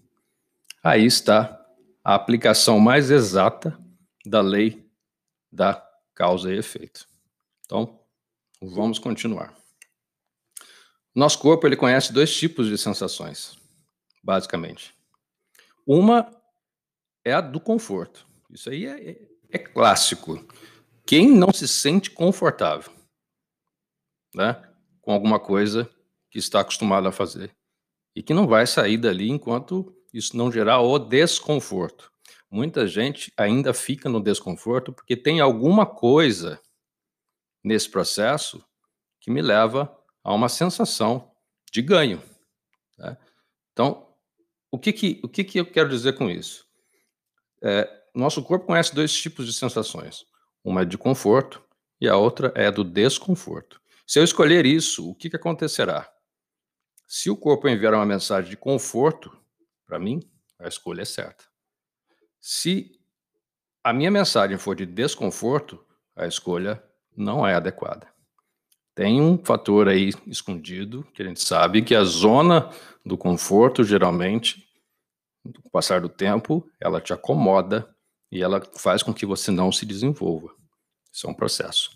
Aí 0.85 1.03
está 1.03 1.65
a 2.03 2.13
aplicação 2.13 2.79
mais 2.79 3.09
exata 3.09 3.75
da 4.23 4.39
lei 4.39 4.87
da 5.51 5.83
causa 6.13 6.53
e 6.53 6.59
efeito. 6.59 7.09
Então, 7.65 7.99
vamos 8.61 8.99
continuar. 8.99 9.57
Nosso 11.15 11.39
corpo 11.39 11.65
ele 11.65 11.75
conhece 11.75 12.13
dois 12.13 12.31
tipos 12.37 12.67
de 12.67 12.77
sensações, 12.77 13.57
basicamente. 14.23 14.93
Uma 15.87 16.31
é 17.23 17.33
a 17.33 17.41
do 17.41 17.59
conforto. 17.59 18.27
Isso 18.51 18.69
aí 18.69 18.85
é, 18.85 19.09
é, 19.09 19.27
é 19.53 19.57
clássico. 19.57 20.47
Quem 21.03 21.35
não 21.35 21.51
se 21.51 21.67
sente 21.67 22.11
confortável, 22.11 22.93
né, 24.35 24.61
com 25.01 25.11
alguma 25.11 25.39
coisa 25.39 25.89
que 26.29 26.37
está 26.37 26.59
acostumado 26.59 27.07
a 27.07 27.11
fazer 27.11 27.49
e 28.15 28.21
que 28.21 28.35
não 28.35 28.45
vai 28.45 28.67
sair 28.67 28.99
dali 28.99 29.31
enquanto 29.31 29.94
isso 30.15 30.37
não 30.37 30.51
gerar 30.51 30.79
o 30.79 30.97
desconforto. 30.97 32.11
Muita 32.49 32.87
gente 32.87 33.33
ainda 33.35 33.73
fica 33.73 34.07
no 34.07 34.21
desconforto 34.21 34.93
porque 34.93 35.17
tem 35.17 35.41
alguma 35.41 35.85
coisa 35.85 36.59
nesse 37.61 37.89
processo 37.89 38.63
que 39.19 39.29
me 39.29 39.41
leva 39.41 39.93
a 40.23 40.33
uma 40.33 40.47
sensação 40.47 41.31
de 41.71 41.81
ganho. 41.81 42.21
Né? 42.97 43.17
Então, 43.73 44.07
o 44.71 44.79
que, 44.79 44.93
que, 44.93 45.19
o 45.23 45.27
que, 45.27 45.43
que 45.43 45.59
eu 45.59 45.65
quero 45.65 45.89
dizer 45.89 46.13
com 46.13 46.29
isso? 46.29 46.65
É, 47.61 47.89
nosso 48.13 48.41
corpo 48.41 48.67
conhece 48.67 48.95
dois 48.95 49.13
tipos 49.13 49.45
de 49.45 49.53
sensações. 49.53 50.25
Uma 50.63 50.83
é 50.83 50.85
de 50.85 50.97
conforto 50.97 51.61
e 51.99 52.07
a 52.07 52.15
outra 52.15 52.53
é 52.55 52.71
do 52.71 52.83
desconforto. 52.83 53.81
Se 54.07 54.19
eu 54.19 54.23
escolher 54.23 54.65
isso, 54.65 55.09
o 55.09 55.15
que, 55.15 55.29
que 55.29 55.35
acontecerá? 55.35 56.09
Se 57.07 57.29
o 57.29 57.35
corpo 57.35 57.67
enviar 57.67 57.93
uma 57.93 58.05
mensagem 58.05 58.49
de 58.49 58.57
conforto 58.57 59.35
para 59.85 59.99
mim, 59.99 60.19
a 60.59 60.67
escolha 60.67 61.01
é 61.01 61.05
certa. 61.05 61.43
Se 62.39 62.91
a 63.83 63.93
minha 63.93 64.11
mensagem 64.11 64.57
for 64.57 64.75
de 64.75 64.85
desconforto, 64.85 65.83
a 66.15 66.25
escolha 66.25 66.83
não 67.15 67.45
é 67.45 67.53
adequada. 67.53 68.07
Tem 68.95 69.21
um 69.21 69.37
fator 69.37 69.89
aí 69.89 70.11
escondido 70.25 71.05
que 71.13 71.21
a 71.21 71.25
gente 71.25 71.41
sabe 71.41 71.81
que 71.81 71.93
a 71.93 72.03
zona 72.03 72.69
do 73.05 73.17
conforto, 73.17 73.83
geralmente, 73.83 74.65
com 75.43 75.67
o 75.67 75.71
passar 75.71 76.01
do 76.01 76.09
tempo, 76.09 76.65
ela 76.79 77.01
te 77.01 77.13
acomoda 77.13 77.93
e 78.31 78.41
ela 78.41 78.61
faz 78.77 79.03
com 79.03 79.13
que 79.13 79.25
você 79.25 79.51
não 79.51 79.71
se 79.71 79.85
desenvolva. 79.85 80.49
Isso 81.11 81.27
é 81.27 81.29
um 81.29 81.33
processo. 81.33 81.91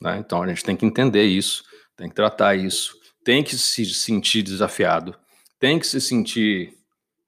Né? 0.00 0.18
Então 0.18 0.42
a 0.42 0.46
gente 0.46 0.64
tem 0.64 0.76
que 0.76 0.86
entender 0.86 1.24
isso, 1.24 1.64
tem 1.96 2.08
que 2.08 2.14
tratar 2.14 2.56
isso, 2.56 2.96
tem 3.24 3.42
que 3.42 3.56
se 3.56 3.84
sentir 3.86 4.42
desafiado, 4.42 5.18
tem 5.58 5.78
que 5.78 5.86
se 5.86 6.00
sentir 6.00 6.78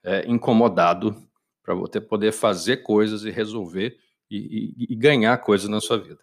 é, 0.07 0.25
incomodado 0.27 1.21
para 1.63 1.75
você 1.75 2.01
poder 2.01 2.33
fazer 2.33 2.79
coisas 2.79 3.25
e 3.25 3.31
resolver 3.31 3.99
e, 4.31 4.75
e, 4.79 4.93
e 4.93 4.97
ganhar 4.97 5.37
coisas 5.39 5.69
na 5.69 5.81
sua 5.81 5.99
vida. 5.99 6.21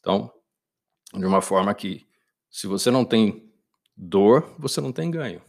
Então, 0.00 0.30
de 1.14 1.24
uma 1.24 1.40
forma 1.40 1.72
que 1.72 2.04
se 2.50 2.66
você 2.66 2.90
não 2.90 3.04
tem 3.04 3.50
dor, 3.96 4.54
você 4.58 4.80
não 4.80 4.92
tem 4.92 5.10
ganho. 5.10 5.40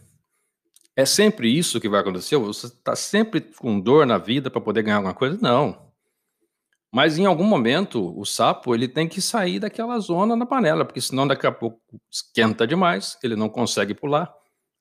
É 0.96 1.06
sempre 1.06 1.50
isso 1.50 1.82
que 1.82 1.90
vai 1.90 2.00
acontecer? 2.00 2.38
Você 2.38 2.68
está 2.68 2.96
sempre 2.96 3.42
com 3.42 3.80
dor 3.80 4.06
na 4.06 4.18
vida 4.18 4.50
para 4.50 4.62
poder 4.62 4.84
ganhar 4.84 4.98
alguma 4.98 5.14
coisa? 5.14 5.38
Não. 5.42 5.92
Mas 6.94 7.18
em 7.18 7.26
algum 7.26 7.44
momento 7.44 8.18
o 8.18 8.26
sapo 8.26 8.74
ele 8.74 8.88
tem 8.88 9.08
que 9.08 9.22
sair 9.22 9.60
daquela 9.60 10.00
zona 10.00 10.36
na 10.36 10.46
panela, 10.46 10.86
porque 10.86 11.02
senão 11.02 11.28
daqui 11.28 11.46
a 11.46 11.52
pouco 11.52 11.82
esquenta 12.10 12.66
demais, 12.66 13.18
ele 13.22 13.36
não 13.36 13.50
consegue 13.50 13.94
pular 13.94 14.34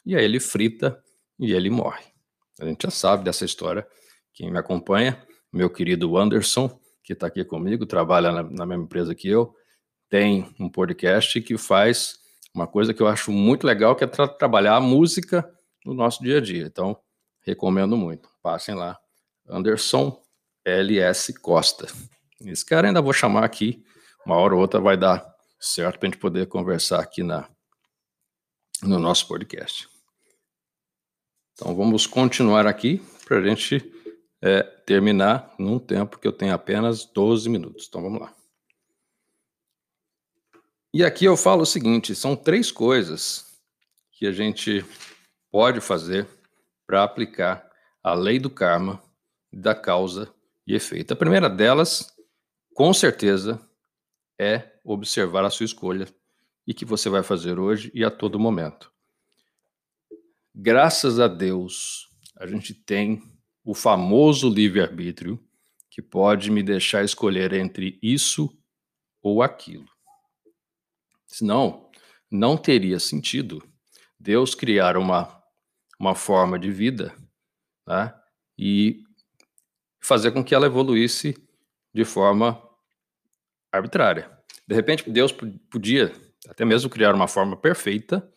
e 0.07 0.14
aí 0.14 0.25
ele 0.25 0.38
frita 0.38 1.03
e 1.40 1.53
ele 1.53 1.70
morre. 1.70 2.13
A 2.61 2.64
gente 2.64 2.83
já 2.83 2.90
sabe 2.90 3.25
dessa 3.25 3.45
história. 3.45 3.87
Quem 4.33 4.51
me 4.51 4.59
acompanha, 4.59 5.23
meu 5.53 5.71
querido 5.71 6.17
Anderson, 6.17 6.79
que 7.03 7.12
está 7.12 7.27
aqui 7.27 7.45
comigo, 7.45 7.87
trabalha 7.87 8.33
na, 8.33 8.43
na 8.43 8.67
mesma 8.67 8.85
empresa 8.85 9.14
que 9.14 9.29
eu, 9.29 9.55
tem 10.09 10.55
um 10.59 10.69
podcast 10.69 11.40
que 11.40 11.59
faz 11.59 12.19
uma 12.55 12.67
coisa 12.67 12.95
que 12.95 13.03
eu 13.03 13.09
acho 13.09 13.33
muito 13.33 13.67
legal, 13.67 13.97
que 13.97 14.05
é 14.05 14.07
tra 14.07 14.29
trabalhar 14.29 14.77
a 14.77 14.81
música 14.81 15.49
no 15.85 15.93
nosso 15.93 16.23
dia 16.23 16.38
a 16.38 16.40
dia. 16.40 16.64
Então, 16.64 16.97
recomendo 17.43 17.97
muito. 17.97 18.29
Passem 18.43 18.75
lá. 18.75 18.99
Anderson 19.49 20.23
LS 20.64 21.35
Costa. 21.35 21.87
Esse 22.40 22.64
cara 22.64 22.87
ainda 22.87 23.03
vou 23.03 23.12
chamar 23.12 23.45
aqui, 23.45 23.85
uma 24.25 24.37
hora 24.37 24.55
ou 24.55 24.61
outra 24.61 24.81
vai 24.81 24.97
dar 24.97 25.25
certo 25.59 25.99
para 25.99 26.09
a 26.09 26.11
gente 26.11 26.21
poder 26.21 26.47
conversar 26.47 27.01
aqui 27.01 27.23
na, 27.23 27.49
no 28.83 28.99
nosso 28.99 29.27
podcast. 29.29 29.94
Então 31.55 31.75
vamos 31.75 32.07
continuar 32.07 32.67
aqui 32.67 33.01
para 33.25 33.38
a 33.38 33.43
gente 33.43 33.93
é, 34.43 34.62
terminar 34.62 35.55
num 35.59 35.79
tempo 35.79 36.19
que 36.19 36.27
eu 36.27 36.33
tenho 36.33 36.53
apenas 36.53 37.05
12 37.05 37.49
minutos. 37.49 37.87
Então 37.88 38.03
vamos 38.03 38.21
lá. 38.21 38.35
E 40.93 41.05
aqui 41.05 41.25
eu 41.25 41.37
falo 41.37 41.62
o 41.62 41.67
seguinte: 41.67 42.14
são 42.14 42.35
três 42.35 42.73
coisas 42.73 43.47
que 44.12 44.27
a 44.27 44.33
gente 44.33 44.85
pode 45.51 45.81
fazer 45.81 46.27
para 46.87 47.03
aplicar 47.03 47.69
a 48.03 48.14
lei 48.14 48.38
do 48.38 48.51
karma, 48.51 49.03
da 49.53 49.75
causa 49.75 50.33
e 50.67 50.75
efeito. 50.75 51.12
A 51.12 51.17
primeira 51.17 51.49
delas, 51.49 52.12
com 52.75 52.93
certeza, 52.93 53.61
é 54.38 54.73
observar 54.85 55.45
a 55.45 55.51
sua 55.51 55.64
escolha 55.64 56.07
e 56.67 56.75
que 56.75 56.85
você 56.85 57.09
vai 57.09 57.23
fazer 57.23 57.59
hoje 57.59 57.90
e 57.95 58.05
a 58.05 58.11
todo 58.11 58.38
momento. 58.38 58.94
Graças 60.57 61.19
a 61.19 61.27
Deus, 61.27 62.09
a 62.37 62.47
gente 62.47 62.73
tem 62.73 63.21
o 63.64 63.75
famoso 63.75 64.49
livre-arbítrio 64.49 65.45
que 65.90 66.01
pode 66.01 66.49
me 66.49 66.62
deixar 66.62 67.05
escolher 67.05 67.53
entre 67.53 67.99
isso 68.01 68.57
ou 69.21 69.43
aquilo. 69.43 69.88
Senão, 71.27 71.90
não 72.31 72.57
teria 72.57 73.01
sentido 73.01 73.69
Deus 74.17 74.55
criar 74.55 74.97
uma, 74.97 75.43
uma 75.99 76.14
forma 76.14 76.57
de 76.57 76.71
vida 76.71 77.12
né, 77.85 78.14
e 78.57 79.03
fazer 80.01 80.31
com 80.31 80.45
que 80.45 80.55
ela 80.55 80.67
evoluísse 80.67 81.35
de 81.93 82.05
forma 82.05 82.62
arbitrária. 83.73 84.31
De 84.69 84.75
repente, 84.75 85.11
Deus 85.11 85.33
podia 85.33 86.12
até 86.49 86.64
mesmo 86.64 86.88
criar 86.88 87.12
uma 87.12 87.27
forma 87.27 87.57
perfeita, 87.57 88.33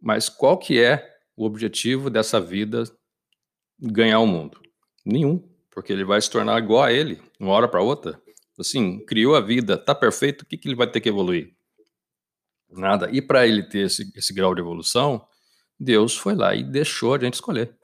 mas 0.00 0.30
qual 0.30 0.58
que 0.58 0.80
é 0.82 1.15
o 1.36 1.44
objetivo 1.44 2.08
dessa 2.08 2.40
vida 2.40 2.84
ganhar 3.78 4.20
o 4.20 4.26
mundo? 4.26 4.60
Nenhum, 5.04 5.46
porque 5.70 5.92
ele 5.92 6.04
vai 6.04 6.20
se 6.20 6.30
tornar 6.30 6.58
igual 6.58 6.82
a 6.82 6.92
ele, 6.92 7.20
uma 7.38 7.52
hora 7.52 7.68
para 7.68 7.82
outra. 7.82 8.20
Assim, 8.58 9.04
criou 9.04 9.36
a 9.36 9.40
vida, 9.40 9.76
tá 9.76 9.94
perfeito, 9.94 10.42
o 10.42 10.46
que, 10.46 10.56
que 10.56 10.66
ele 10.66 10.74
vai 10.74 10.90
ter 10.90 11.00
que 11.00 11.08
evoluir? 11.08 11.54
Nada. 12.70 13.10
E 13.12 13.20
para 13.20 13.46
ele 13.46 13.62
ter 13.62 13.86
esse, 13.86 14.10
esse 14.16 14.32
grau 14.32 14.54
de 14.54 14.60
evolução, 14.60 15.26
Deus 15.78 16.16
foi 16.16 16.34
lá 16.34 16.54
e 16.54 16.64
deixou 16.64 17.14
a 17.14 17.18
gente 17.18 17.34
escolher. 17.34 17.76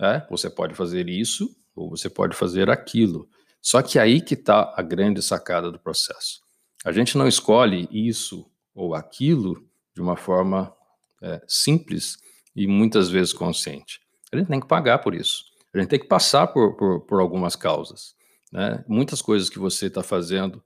É, 0.00 0.26
você 0.30 0.48
pode 0.48 0.74
fazer 0.74 1.08
isso 1.08 1.54
ou 1.74 1.90
você 1.90 2.08
pode 2.08 2.36
fazer 2.36 2.70
aquilo. 2.70 3.28
Só 3.60 3.82
que 3.82 3.98
aí 3.98 4.20
que 4.20 4.34
está 4.34 4.72
a 4.76 4.82
grande 4.82 5.22
sacada 5.22 5.70
do 5.70 5.78
processo. 5.78 6.40
A 6.84 6.92
gente 6.92 7.16
não 7.16 7.26
escolhe 7.26 7.88
isso 7.90 8.50
ou 8.74 8.94
aquilo 8.94 9.66
de 9.94 10.00
uma 10.00 10.16
forma 10.16 10.74
é, 11.22 11.42
simples 11.48 12.18
e 12.54 12.66
muitas 12.66 13.08
vezes 13.10 13.32
consciente. 13.32 14.00
A 14.32 14.36
gente 14.36 14.48
tem 14.48 14.60
que 14.60 14.68
pagar 14.68 14.98
por 14.98 15.14
isso. 15.14 15.44
A 15.72 15.78
gente 15.78 15.88
tem 15.88 15.98
que 15.98 16.06
passar 16.06 16.46
por, 16.46 16.76
por, 16.76 17.00
por 17.00 17.20
algumas 17.20 17.56
causas. 17.56 18.14
Né? 18.52 18.84
Muitas 18.86 19.20
coisas 19.20 19.50
que 19.50 19.58
você 19.58 19.86
está 19.86 20.02
fazendo 20.02 20.62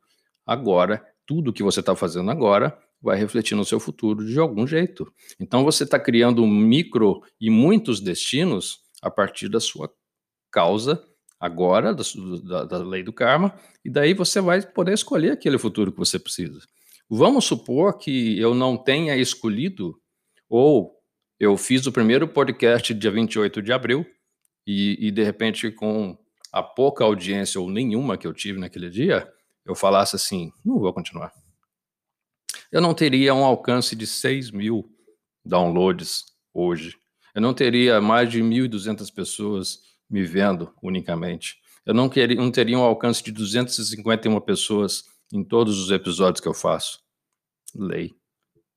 agora, 0.47 1.05
tudo 1.27 1.53
que 1.53 1.63
você 1.63 1.81
está 1.81 1.97
fazendo 1.97 2.31
agora, 2.31 2.79
vai 3.01 3.17
refletir 3.17 3.55
no 3.55 3.65
seu 3.65 3.79
futuro 3.79 4.25
de 4.25 4.39
algum 4.39 4.67
jeito. 4.67 5.11
Então 5.39 5.65
você 5.65 5.85
está 5.85 5.99
criando 5.99 6.43
um 6.43 6.51
micro 6.51 7.23
e 7.41 7.49
muitos 7.49 8.01
destinos 8.01 8.81
a 9.01 9.11
partir 9.11 9.49
da 9.49 9.61
sua 9.61 9.91
causa 10.51 11.03
agora, 11.39 11.95
da, 11.95 12.03
da, 12.43 12.65
da, 12.65 12.79
lei 12.79 13.03
do 13.03 13.13
karma, 13.13 13.55
e 13.85 13.91
daí 13.91 14.13
você 14.13 14.41
vai 14.41 14.61
poder 14.61 14.93
escolher 14.93 15.33
aquele 15.33 15.57
futuro 15.57 15.93
que 15.93 15.99
você 15.99 16.19
precisa. 16.19 16.61
Vamos 17.09 17.45
supor 17.45 17.97
que 17.97 18.39
eu 18.39 18.55
não 18.55 18.77
tenha 18.77 19.17
escolhido, 19.17 19.95
ou 20.49 20.98
eu 21.39 21.57
fiz 21.57 21.87
o 21.87 21.93
primeiro 21.93 22.27
podcast 22.27 22.93
dia 22.93 23.11
28 23.11 23.63
de 23.63 23.73
abril, 23.73 24.07
e, 24.67 25.09
e 25.09 25.11
de 25.11 25.23
repente, 25.23 25.71
com 25.71 26.19
a 26.53 26.63
pouca 26.63 27.05
audiência 27.05 27.61
ou 27.61 27.71
nenhuma 27.71 28.19
que 28.19 28.27
eu 28.27 28.35
tive 28.35 28.59
naquele 28.59 28.91
dia, 28.91 29.31
eu 29.65 29.75
falasse 29.75 30.17
assim: 30.17 30.53
não 30.65 30.79
vou 30.79 30.93
continuar. 30.93 31.33
Eu 32.71 32.81
não 32.81 32.93
teria 32.93 33.35
um 33.35 33.45
alcance 33.45 33.97
de 33.97 34.07
6 34.07 34.51
mil 34.51 34.91
downloads 35.45 36.27
hoje. 36.53 36.97
Eu 37.35 37.41
não 37.41 37.55
teria 37.55 38.01
mais 38.01 38.31
de 38.31 38.43
1.200 38.43 39.13
pessoas 39.15 39.81
me 40.11 40.25
vendo 40.25 40.75
unicamente. 40.83 41.57
Eu 41.87 41.95
não, 41.95 42.09
queria, 42.09 42.37
não 42.37 42.51
teria 42.51 42.79
um 42.79 42.83
alcance 42.83 43.23
de 43.23 43.33
251 43.33 44.39
pessoas 44.41 45.05
em 45.33 45.43
todos 45.43 45.79
os 45.79 45.91
episódios 45.91 46.41
que 46.41 46.49
eu 46.49 46.55
faço. 46.55 47.01
Lei 47.75 48.15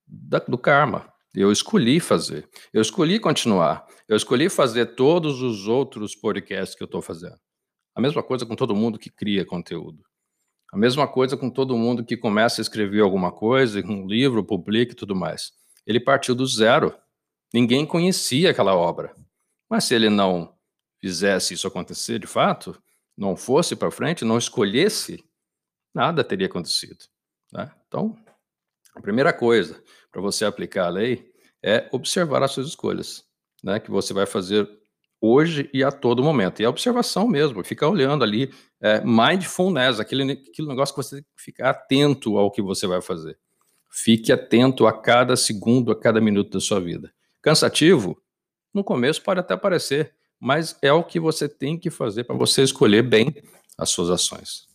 da, 0.08 0.40
do 0.40 0.58
karma. 0.58 1.11
Eu 1.34 1.52
escolhi 1.52 2.00
fazer. 2.00 2.50
Eu 2.74 2.82
escolhi 2.82 3.20
continuar. 3.20 3.86
Eu 4.08 4.18
escolhi 4.18 4.50
fazer 4.50 4.96
todos 4.96 5.42
os 5.42 5.68
outros 5.68 6.14
podcasts 6.14 6.76
que 6.76 6.84
eu 6.84 6.86
estou 6.86 7.02
fazendo. 7.02 7.40
A 7.96 8.02
mesma 8.02 8.22
coisa 8.22 8.46
com 8.46 8.56
todo 8.56 8.76
mundo 8.76 9.00
que 9.00 9.10
cria 9.10 9.46
conteúdo. 9.46 10.04
A 10.74 10.78
mesma 10.78 11.08
coisa 11.08 11.38
com 11.38 11.50
todo 11.50 11.78
mundo 11.78 12.04
que 12.04 12.18
começa 12.18 12.60
a 12.60 12.64
escrever 12.64 13.02
alguma 13.02 13.32
coisa, 13.32 13.82
um 13.86 14.06
livro, 14.08 14.44
publica 14.44 14.94
e 14.94 14.96
tudo 14.96 15.16
mais. 15.16 15.52
Ele 15.86 16.00
partiu 16.00 16.36
do 16.36 16.46
zero. 16.46 16.98
Ninguém 17.54 17.86
conhecia 17.86 18.52
aquela 18.52 18.76
obra. 18.76 19.16
Mas 19.70 19.86
se 19.86 19.96
ele 19.96 20.10
não 20.10 20.54
fizesse 21.02 21.54
isso 21.54 21.68
acontecer 21.68 22.20
de 22.20 22.28
fato, 22.28 22.82
não 23.18 23.36
fosse 23.36 23.76
para 23.76 23.92
frente, 23.92 24.26
não 24.26 24.38
escolhesse, 24.38 25.24
nada 25.94 26.24
teria 26.24 26.48
acontecido. 26.48 27.06
Né? 27.52 27.70
Então, 27.88 28.18
a 28.96 29.02
primeira 29.02 29.34
coisa 29.34 29.82
para 30.12 30.22
você 30.22 30.46
aplicar 30.46 30.86
a 30.86 30.90
lei 30.90 31.32
é 31.64 31.88
observar 31.92 32.44
as 32.44 32.52
suas 32.52 32.68
escolhas, 32.68 33.24
né? 33.64 33.80
que 33.80 33.92
você 33.92 34.14
vai 34.14 34.26
fazer 34.26 34.68
hoje 35.22 35.70
e 35.72 35.84
a 35.84 35.92
todo 35.92 36.24
momento. 36.24 36.62
E 36.62 36.66
a 36.66 36.70
observação 36.70 37.28
mesmo, 37.28 37.64
ficar 37.64 37.88
olhando 37.88 38.24
ali, 38.24 38.52
é, 38.82 39.02
mindfulness, 39.06 40.00
aquele, 40.00 40.34
aquele 40.34 40.68
negócio 40.68 40.96
que 40.96 41.04
você 41.04 41.18
tem 41.18 41.26
que 41.36 41.44
ficar 41.44 41.70
atento 41.70 42.38
ao 42.38 42.50
que 42.50 42.62
você 42.62 42.88
vai 42.88 43.02
fazer. 43.02 43.38
Fique 43.90 44.32
atento 44.32 44.88
a 44.88 44.94
cada 44.94 45.36
segundo, 45.36 45.92
a 45.92 45.96
cada 46.00 46.20
minuto 46.20 46.52
da 46.52 46.60
sua 46.60 46.80
vida. 46.80 47.14
Cansativo? 47.42 48.20
No 48.74 48.84
começo 48.84 49.22
pode 49.22 49.40
até 49.40 49.56
parecer, 49.56 50.16
mas 50.40 50.76
é 50.82 50.92
o 50.92 51.04
que 51.04 51.20
você 51.20 51.48
tem 51.48 51.78
que 51.78 51.90
fazer 51.90 52.24
para 52.24 52.36
você 52.36 52.64
escolher 52.64 53.04
bem 53.04 53.36
as 53.78 53.90
suas 53.90 54.10
ações. 54.10 54.68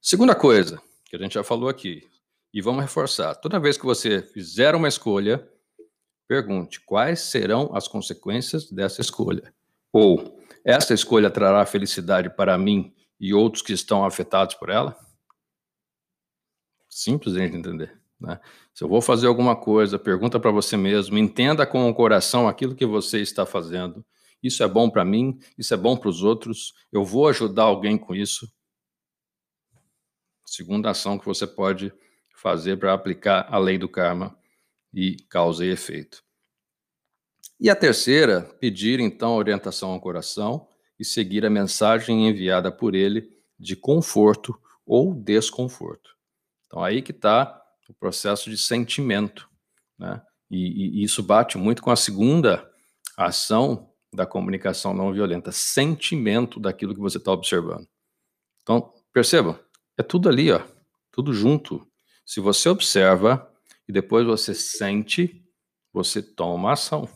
Segunda 0.00 0.34
coisa, 0.34 0.80
que 1.06 1.16
a 1.16 1.18
gente 1.18 1.34
já 1.34 1.42
falou 1.42 1.68
aqui, 1.68 2.06
e 2.54 2.62
vamos 2.62 2.82
reforçar: 2.82 3.34
toda 3.34 3.58
vez 3.58 3.76
que 3.76 3.84
você 3.84 4.22
fizer 4.22 4.76
uma 4.76 4.86
escolha, 4.86 5.46
pergunte 6.28 6.80
quais 6.80 7.20
serão 7.20 7.74
as 7.74 7.88
consequências 7.88 8.70
dessa 8.70 9.00
escolha. 9.00 9.52
Ou, 9.92 10.40
essa 10.64 10.94
escolha 10.94 11.28
trará 11.30 11.66
felicidade 11.66 12.30
para 12.30 12.56
mim 12.56 12.94
e 13.18 13.34
outros 13.34 13.62
que 13.62 13.72
estão 13.72 14.04
afetados 14.04 14.54
por 14.54 14.70
ela? 14.70 14.96
Simples 16.88 17.34
de 17.34 17.42
entender. 17.42 18.00
Né? 18.20 18.40
Se 18.72 18.84
eu 18.84 18.88
vou 18.88 19.02
fazer 19.02 19.26
alguma 19.26 19.56
coisa, 19.56 19.98
pergunta 19.98 20.38
para 20.38 20.52
você 20.52 20.76
mesmo, 20.76 21.18
entenda 21.18 21.66
com 21.66 21.88
o 21.88 21.94
coração 21.94 22.48
aquilo 22.48 22.76
que 22.76 22.86
você 22.86 23.20
está 23.20 23.44
fazendo. 23.44 24.04
Isso 24.42 24.62
é 24.62 24.68
bom 24.68 24.88
para 24.88 25.04
mim, 25.04 25.38
isso 25.58 25.74
é 25.74 25.76
bom 25.76 25.96
para 25.96 26.08
os 26.08 26.22
outros, 26.22 26.72
eu 26.92 27.04
vou 27.04 27.28
ajudar 27.28 27.64
alguém 27.64 27.98
com 27.98 28.14
isso. 28.14 28.48
Segunda 30.46 30.90
ação 30.90 31.18
que 31.18 31.24
você 31.24 31.46
pode 31.46 31.92
fazer 32.44 32.76
para 32.76 32.92
aplicar 32.92 33.48
a 33.50 33.56
lei 33.56 33.78
do 33.78 33.88
karma 33.88 34.38
e 34.92 35.16
causa 35.30 35.64
e 35.64 35.70
efeito. 35.70 36.22
E 37.58 37.70
a 37.70 37.74
terceira, 37.74 38.42
pedir 38.60 39.00
então 39.00 39.34
orientação 39.34 39.92
ao 39.92 40.00
coração 40.00 40.68
e 41.00 41.04
seguir 41.06 41.46
a 41.46 41.50
mensagem 41.50 42.28
enviada 42.28 42.70
por 42.70 42.94
ele 42.94 43.34
de 43.58 43.74
conforto 43.74 44.54
ou 44.84 45.14
desconforto. 45.14 46.10
Então 46.66 46.84
aí 46.84 47.00
que 47.00 47.12
está 47.12 47.62
o 47.88 47.94
processo 47.94 48.50
de 48.50 48.58
sentimento. 48.58 49.48
Né? 49.98 50.20
E, 50.50 51.00
e, 51.00 51.02
isso 51.02 51.22
bate 51.22 51.56
muito 51.56 51.82
com 51.82 51.90
a 51.90 51.96
segunda 51.96 52.70
ação 53.16 53.90
da 54.12 54.26
comunicação 54.26 54.92
não 54.92 55.14
violenta, 55.14 55.50
sentimento 55.50 56.60
daquilo 56.60 56.94
que 56.94 57.00
você 57.00 57.16
está 57.16 57.32
observando. 57.32 57.88
Então, 58.62 58.92
percebam, 59.14 59.58
é 59.96 60.02
tudo 60.02 60.28
ali, 60.28 60.52
ó, 60.52 60.60
tudo 61.10 61.32
junto. 61.32 61.86
Se 62.24 62.40
você 62.40 62.68
observa 62.68 63.50
e 63.88 63.92
depois 63.92 64.26
você 64.26 64.54
sente, 64.54 65.44
você 65.92 66.22
toma 66.22 66.72
ação. 66.72 67.08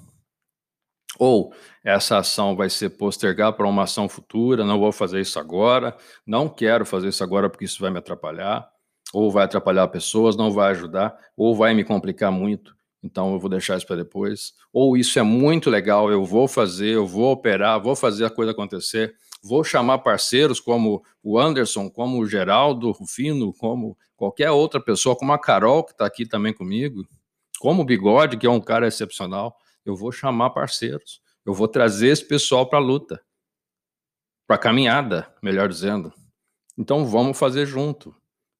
Ou 1.19 1.53
essa 1.83 2.19
ação 2.19 2.55
vai 2.55 2.71
ser 2.71 2.91
postergar 2.91 3.53
para 3.55 3.67
uma 3.67 3.85
ação 3.85 4.09
futura, 4.09 4.65
não 4.65 4.79
vou 4.79 4.93
fazer 4.93 5.21
isso 5.21 5.39
agora, 5.39 5.97
não 6.27 6.49
quero 6.49 6.85
fazer 6.85 7.09
isso 7.09 7.25
agora 7.25 7.49
porque 7.49 7.65
isso 7.65 7.81
vai 7.81 7.91
me 7.91 7.99
atrapalhar 7.99 8.71
ou 9.13 9.31
vai 9.31 9.45
atrapalhar 9.45 9.89
pessoas, 9.89 10.37
não 10.37 10.51
vai 10.51 10.71
ajudar, 10.71 11.17
ou 11.37 11.55
vai 11.55 11.75
me 11.75 11.85
complicar 11.85 12.31
muito, 12.31 12.77
então 13.03 13.33
eu 13.33 13.39
vou 13.39 13.49
deixar 13.49 13.77
isso 13.77 13.87
para 13.87 13.97
depois. 13.97 14.53
Ou 14.73 14.97
isso 14.97 15.19
é 15.19 15.23
muito 15.23 15.71
legal, 15.71 16.11
eu 16.11 16.25
vou 16.25 16.47
fazer, 16.47 16.95
eu 16.95 17.07
vou 17.07 17.33
operar, 17.33 17.81
vou 17.81 17.97
fazer 17.97 18.25
a 18.25 18.31
coisa 18.31 18.53
acontecer, 18.53 19.15
vou 19.43 19.63
chamar 19.63 19.99
parceiros 19.99 20.61
como 20.61 21.03
o 21.23 21.39
Anderson, 21.39 21.89
como 21.91 22.19
o 22.19 22.27
Geraldo 22.27 22.91
Rufino, 22.91 23.53
como 23.55 23.97
qualquer 24.17 24.51
outra 24.51 24.81
pessoa, 24.81 25.17
como 25.17 25.33
a 25.33 25.39
Carol, 25.39 25.85
que 25.85 25.93
está 25.93 26.07
aqui 26.07 26.27
também 26.27 26.53
comigo, 26.53 27.07
como 27.59 27.83
o 27.83 27.85
Bigode, 27.85 28.37
que 28.37 28.47
é 28.47 28.51
um 28.51 28.61
cara 28.61 28.87
excepcional. 28.87 29.57
Eu 29.85 29.97
vou 29.97 30.13
chamar 30.13 30.51
parceiros, 30.51 31.21
eu 31.45 31.55
vou 31.55 31.69
trazer 31.69 32.09
esse 32.09 32.25
pessoal 32.25 32.69
para 32.69 32.79
a 32.79 32.83
luta, 32.83 33.23
para 34.47 34.57
a 34.57 34.59
caminhada, 34.59 35.35
melhor 35.43 35.69
dizendo. 35.69 36.13
Então 36.77 37.07
vamos 37.07 37.39
fazer 37.39 37.67
junto. 37.67 38.15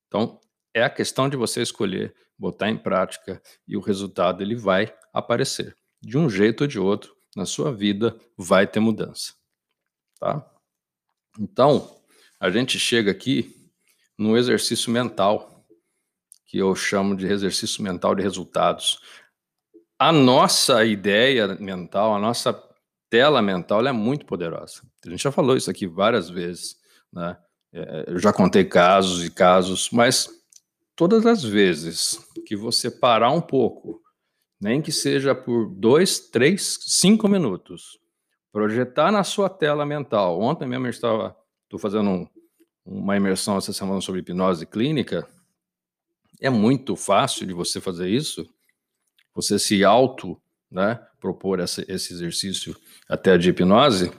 Então, 0.07 0.41
é 0.75 0.83
a 0.83 0.91
questão 0.91 1.29
de 1.29 1.37
você 1.37 1.63
escolher, 1.63 2.15
botar 2.39 2.71
em 2.71 2.79
prática 2.79 3.43
e 3.67 3.77
o 3.77 3.81
resultado 3.81 4.43
ele 4.43 4.55
vai 4.55 4.95
aparecer. 5.13 5.77
De 6.01 6.17
um 6.17 6.31
jeito 6.31 6.63
ou 6.63 6.67
de 6.67 6.79
outro, 6.79 7.15
na 7.35 7.45
sua 7.45 7.73
vida 7.73 8.17
vai 8.37 8.67
ter 8.67 8.81
mudança. 8.81 9.35
Tá? 10.19 10.45
Então, 11.39 11.97
a 12.41 12.51
gente 12.51 12.79
chega 12.79 13.11
aqui 13.11 13.55
no 14.19 14.37
exercício 14.37 14.91
mental, 14.91 15.65
que 16.47 16.59
eu 16.59 16.75
chamo 16.75 17.17
de 17.17 17.27
exercício 17.27 17.83
mental 17.83 18.15
de 18.15 18.23
resultados. 18.23 19.01
A 19.99 20.11
nossa 20.11 20.85
ideia 20.85 21.47
mental, 21.61 22.15
a 22.15 22.19
nossa 22.19 22.53
tela 23.11 23.41
mental 23.41 23.87
é 23.87 23.93
muito 23.93 24.27
poderosa. 24.27 24.83
A 25.07 25.11
gente 25.11 25.23
já 25.23 25.33
falou 25.33 25.57
isso 25.57 25.71
aqui 25.71 25.87
várias 25.87 26.29
vezes, 26.29 26.77
né? 27.13 27.37
É, 27.73 28.05
eu 28.09 28.19
já 28.19 28.33
contei 28.33 28.65
casos 28.65 29.25
e 29.25 29.31
casos, 29.31 29.91
mas 29.91 30.29
todas 30.97 31.27
as 31.27 31.43
vezes 31.43 32.19
que 32.47 32.57
você 32.57 32.91
parar 32.91 33.31
um 33.31 33.41
pouco, 33.41 34.01
nem 34.61 34.81
que 34.81 34.91
seja 34.91 35.35
por 35.35 35.69
dois, 35.69 36.19
três, 36.19 36.79
cinco 36.81 37.29
minutos, 37.29 37.99
projetar 38.53 39.11
na 39.11 39.25
sua 39.25 39.49
tela 39.49 39.85
mental. 39.85 40.41
Ontem 40.41 40.67
mesmo 40.67 40.87
eu 40.87 40.91
estava, 40.91 41.37
estou 41.65 41.79
fazendo 41.79 42.11
um, 42.11 42.29
uma 42.85 43.17
imersão 43.17 43.57
essa 43.57 43.73
semana 43.73 44.01
sobre 44.01 44.21
hipnose 44.21 44.67
clínica. 44.67 45.29
É 46.41 46.51
muito 46.51 46.97
fácil 46.97 47.47
de 47.47 47.53
você 47.53 47.81
fazer 47.81 48.09
isso. 48.09 48.49
Você 49.35 49.59
se 49.59 49.85
auto, 49.85 50.41
né, 50.71 51.01
propor 51.21 51.61
essa, 51.61 51.85
esse 51.91 52.13
exercício 52.13 52.77
até 53.09 53.37
de 53.37 53.51
hipnose 53.51 54.13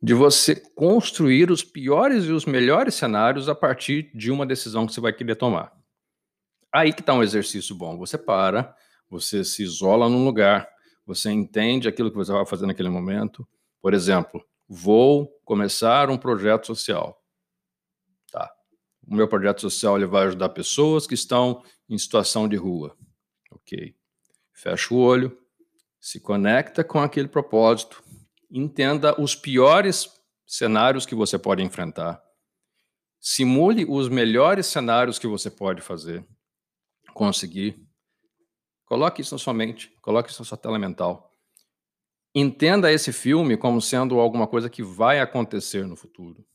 de 0.00 0.14
você 0.14 0.54
construir 0.74 1.50
os 1.50 1.64
piores 1.64 2.26
e 2.26 2.32
os 2.32 2.44
melhores 2.44 2.94
cenários 2.94 3.48
a 3.48 3.54
partir 3.54 4.10
de 4.14 4.30
uma 4.30 4.46
decisão 4.46 4.86
que 4.86 4.92
você 4.92 5.00
vai 5.00 5.12
querer 5.12 5.36
tomar. 5.36 5.72
Aí 6.72 6.92
que 6.92 7.00
está 7.00 7.14
um 7.14 7.22
exercício 7.22 7.74
bom. 7.74 7.96
Você 7.98 8.18
para, 8.18 8.74
você 9.08 9.42
se 9.42 9.62
isola 9.62 10.08
num 10.08 10.24
lugar, 10.24 10.68
você 11.06 11.30
entende 11.30 11.88
aquilo 11.88 12.10
que 12.10 12.16
você 12.16 12.32
vai 12.32 12.44
fazer 12.44 12.66
naquele 12.66 12.88
momento. 12.88 13.46
Por 13.80 13.94
exemplo, 13.94 14.44
vou 14.68 15.28
começar 15.44 16.10
um 16.10 16.18
projeto 16.18 16.66
social. 16.66 17.22
Tá. 18.30 18.52
O 19.06 19.14
meu 19.14 19.28
projeto 19.28 19.60
social 19.60 19.96
ele 19.96 20.06
vai 20.06 20.26
ajudar 20.26 20.48
pessoas 20.48 21.06
que 21.06 21.14
estão 21.14 21.62
em 21.88 21.96
situação 21.96 22.48
de 22.48 22.56
rua. 22.56 22.96
Ok. 23.52 23.94
Fecha 24.52 24.92
o 24.92 24.98
olho, 24.98 25.38
se 26.00 26.18
conecta 26.18 26.82
com 26.82 26.98
aquele 26.98 27.28
propósito, 27.28 28.02
entenda 28.50 29.20
os 29.20 29.34
piores 29.34 30.10
cenários 30.46 31.06
que 31.06 31.14
você 31.14 31.38
pode 31.38 31.62
enfrentar, 31.62 32.22
simule 33.20 33.84
os 33.88 34.08
melhores 34.08 34.66
cenários 34.66 35.18
que 35.18 35.26
você 35.26 35.50
pode 35.50 35.82
fazer, 35.82 36.26
conseguir. 37.12 37.85
Coloque 38.86 39.20
isso 39.20 39.34
na 39.34 39.38
sua 39.38 39.52
mente, 39.52 39.92
coloque 40.00 40.30
isso 40.30 40.40
na 40.40 40.46
sua 40.46 40.56
tela 40.56 40.78
mental. 40.78 41.32
Entenda 42.34 42.92
esse 42.92 43.12
filme 43.12 43.56
como 43.56 43.80
sendo 43.80 44.20
alguma 44.20 44.46
coisa 44.46 44.70
que 44.70 44.82
vai 44.82 45.20
acontecer 45.20 45.86
no 45.86 45.96
futuro 45.96 46.46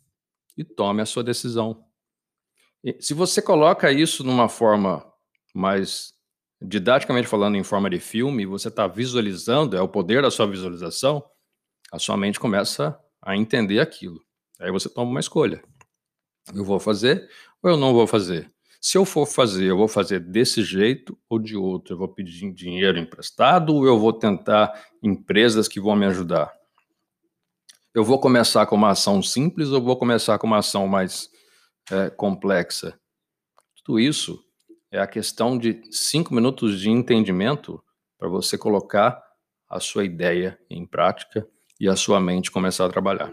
e 0.58 0.64
tome 0.64 1.02
a 1.02 1.06
sua 1.06 1.24
decisão. 1.24 1.86
E 2.84 2.98
se 3.02 3.14
você 3.14 3.42
coloca 3.42 3.92
isso 3.92 4.24
numa 4.24 4.48
forma 4.48 5.06
mais 5.54 6.14
didaticamente 6.62 7.28
falando, 7.28 7.58
em 7.58 7.64
forma 7.64 7.90
de 7.90 8.00
filme, 8.00 8.46
você 8.46 8.68
está 8.68 8.88
visualizando, 8.88 9.76
é 9.76 9.82
o 9.82 9.90
poder 9.90 10.22
da 10.22 10.32
sua 10.32 10.48
visualização, 10.48 11.24
a 11.92 12.00
sua 12.00 12.16
mente 12.16 12.40
começa 12.40 12.98
a 13.22 13.36
entender 13.36 13.80
aquilo. 13.80 14.22
Aí 14.60 14.72
você 14.72 14.88
toma 14.88 15.10
uma 15.10 15.20
escolha. 15.20 15.64
Eu 16.54 16.64
vou 16.64 16.80
fazer 16.80 17.30
ou 17.62 17.72
eu 17.72 17.78
não 17.78 17.94
vou 17.94 18.08
fazer? 18.08 18.52
Se 18.82 18.98
eu 18.98 19.06
for 19.06 19.28
fazer, 19.28 19.66
eu 19.66 19.78
vou 19.78 19.88
fazer 19.88 20.20
desse 20.20 20.64
jeito 20.64 21.16
ou 21.30 21.38
de 21.38 21.56
outro? 21.56 21.94
Eu 21.94 22.00
vou 22.00 22.08
pedir 22.08 22.52
dinheiro 22.52 22.98
emprestado 22.98 23.76
ou 23.76 23.86
eu 23.86 24.00
vou 24.00 24.12
tentar 24.12 24.74
empresas 25.04 25.68
que 25.68 25.80
vão 25.80 25.96
me 25.96 26.08
ajudar? 26.08 26.52
Eu 27.94 28.04
vou 28.04 28.20
começar 28.20 28.66
com 28.66 28.76
uma 28.76 28.90
ação 28.90 29.22
simples 29.22 29.70
ou 29.70 29.80
vou 29.80 29.96
começar 29.96 30.40
com 30.40 30.48
uma 30.48 30.58
ação 30.58 30.88
mais 30.88 31.30
é, 31.92 32.10
complexa? 32.10 33.00
Tudo 33.86 34.00
isso 34.00 34.44
é 34.90 35.00
a 35.00 35.06
questão 35.06 35.60
de 35.60 35.84
cinco 35.92 36.34
minutos 36.34 36.80
de 36.80 36.90
entendimento 36.90 37.84
para 38.18 38.30
você 38.30 38.58
colocar 38.58 39.22
a 39.70 39.80
sua 39.80 40.04
ideia 40.04 40.60
em 40.68 40.88
prática 40.88 41.48
e 41.80 41.88
a 41.88 41.96
sua 41.96 42.20
mente 42.20 42.50
começar 42.50 42.88
a 42.88 42.90
trabalhar. 42.90 43.32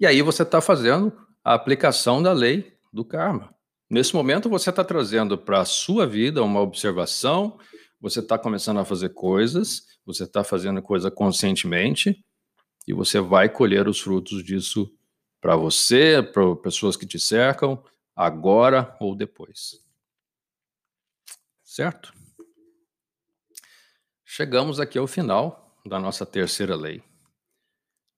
E 0.00 0.06
aí 0.06 0.20
você 0.20 0.42
está 0.42 0.60
fazendo 0.60 1.16
a 1.44 1.54
aplicação 1.54 2.20
da 2.20 2.32
lei 2.32 2.72
do 2.92 3.04
karma. 3.04 3.54
Nesse 3.88 4.14
momento 4.14 4.48
você 4.48 4.70
está 4.70 4.84
trazendo 4.84 5.36
para 5.36 5.60
a 5.60 5.64
sua 5.64 6.06
vida 6.06 6.42
uma 6.42 6.60
observação, 6.60 7.58
você 8.00 8.20
está 8.20 8.38
começando 8.38 8.78
a 8.78 8.84
fazer 8.84 9.10
coisas, 9.10 9.86
você 10.04 10.24
está 10.24 10.42
fazendo 10.42 10.82
coisa 10.82 11.10
conscientemente 11.10 12.24
e 12.86 12.92
você 12.92 13.20
vai 13.20 13.48
colher 13.48 13.86
os 13.86 14.00
frutos 14.00 14.42
disso 14.44 14.92
para 15.40 15.56
você, 15.56 16.22
para 16.22 16.56
pessoas 16.56 16.96
que 16.96 17.06
te 17.06 17.18
cercam, 17.18 17.82
agora 18.14 18.96
ou 19.00 19.14
depois. 19.14 19.82
Certo? 21.64 22.12
Chegamos 24.24 24.80
aqui 24.80 24.98
ao 24.98 25.06
final 25.06 25.76
da 25.84 25.98
nossa 25.98 26.24
terceira 26.24 26.74
lei. 26.74 27.02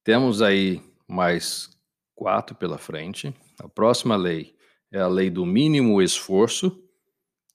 Temos 0.05 0.43
aí 0.43 0.83
mais 1.09 1.71
quatro 2.15 2.55
pela 2.55 2.79
frente. 2.79 3.35
A 3.59 3.69
próxima 3.69 4.17
lei 4.17 4.55
é 4.95 5.01
a 5.01 5.09
lei 5.09 5.29
do 5.29 5.45
mínimo 5.45 6.01
esforço, 6.01 6.81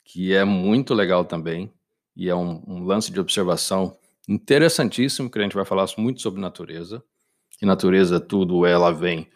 que 0.03 0.33
é 0.33 0.43
muito 0.43 0.93
legal 0.93 1.23
também, 1.23 1.71
e 2.13 2.27
é 2.27 2.35
um, 2.35 2.61
um 2.67 2.83
lance 2.83 3.13
de 3.13 3.19
observação 3.19 3.97
interessantíssimo, 4.27 5.31
que 5.31 5.39
a 5.39 5.41
gente 5.41 5.55
vai 5.55 5.63
falar 5.63 5.87
muito 5.97 6.19
sobre 6.21 6.41
natureza. 6.41 7.01
Que 7.57 7.65
natureza 7.65 8.19
tudo 8.19 8.65
ela 8.65 8.91
vem 8.91 9.29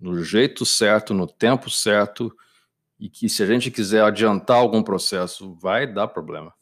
no 0.00 0.24
jeito 0.24 0.64
certo, 0.64 1.12
no 1.12 1.26
tempo 1.26 1.68
certo, 1.68 2.34
e 2.98 3.10
que 3.10 3.28
se 3.28 3.42
a 3.42 3.46
gente 3.46 3.70
quiser 3.70 4.02
adiantar 4.02 4.56
algum 4.56 4.82
processo, 4.82 5.52
vai 5.52 5.86
dar 5.86 6.08
problema. 6.08 6.54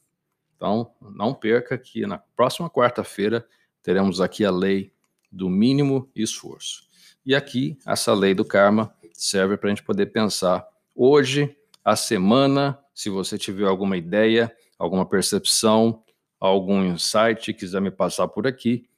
Então, 0.56 0.90
não 1.00 1.32
perca 1.32 1.78
que 1.78 2.04
na 2.04 2.18
próxima 2.18 2.68
quarta-feira 2.68 3.46
teremos 3.80 4.20
aqui 4.20 4.44
a 4.44 4.50
lei 4.50 4.92
do 5.30 5.48
mínimo 5.48 6.10
esforço. 6.16 6.82
E 7.24 7.32
aqui, 7.32 7.78
essa 7.86 8.12
lei 8.12 8.34
do 8.34 8.44
karma 8.44 8.92
serve 9.12 9.56
para 9.56 9.68
a 9.68 9.70
gente 9.70 9.84
poder 9.84 10.06
pensar 10.06 10.66
hoje, 11.02 11.56
a 11.84 11.96
semana, 11.96 12.78
se 12.94 13.08
você 13.08 13.38
tiver 13.38 13.66
alguma 13.66 13.96
ideia, 13.96 14.54
alguma 14.78 15.06
percepção, 15.06 16.02
algum 16.38 16.84
insight, 16.84 17.52
quiser 17.54 17.80
me 17.80 17.90
passar 17.90 18.28
por 18.28 18.46
aqui, 18.46 18.88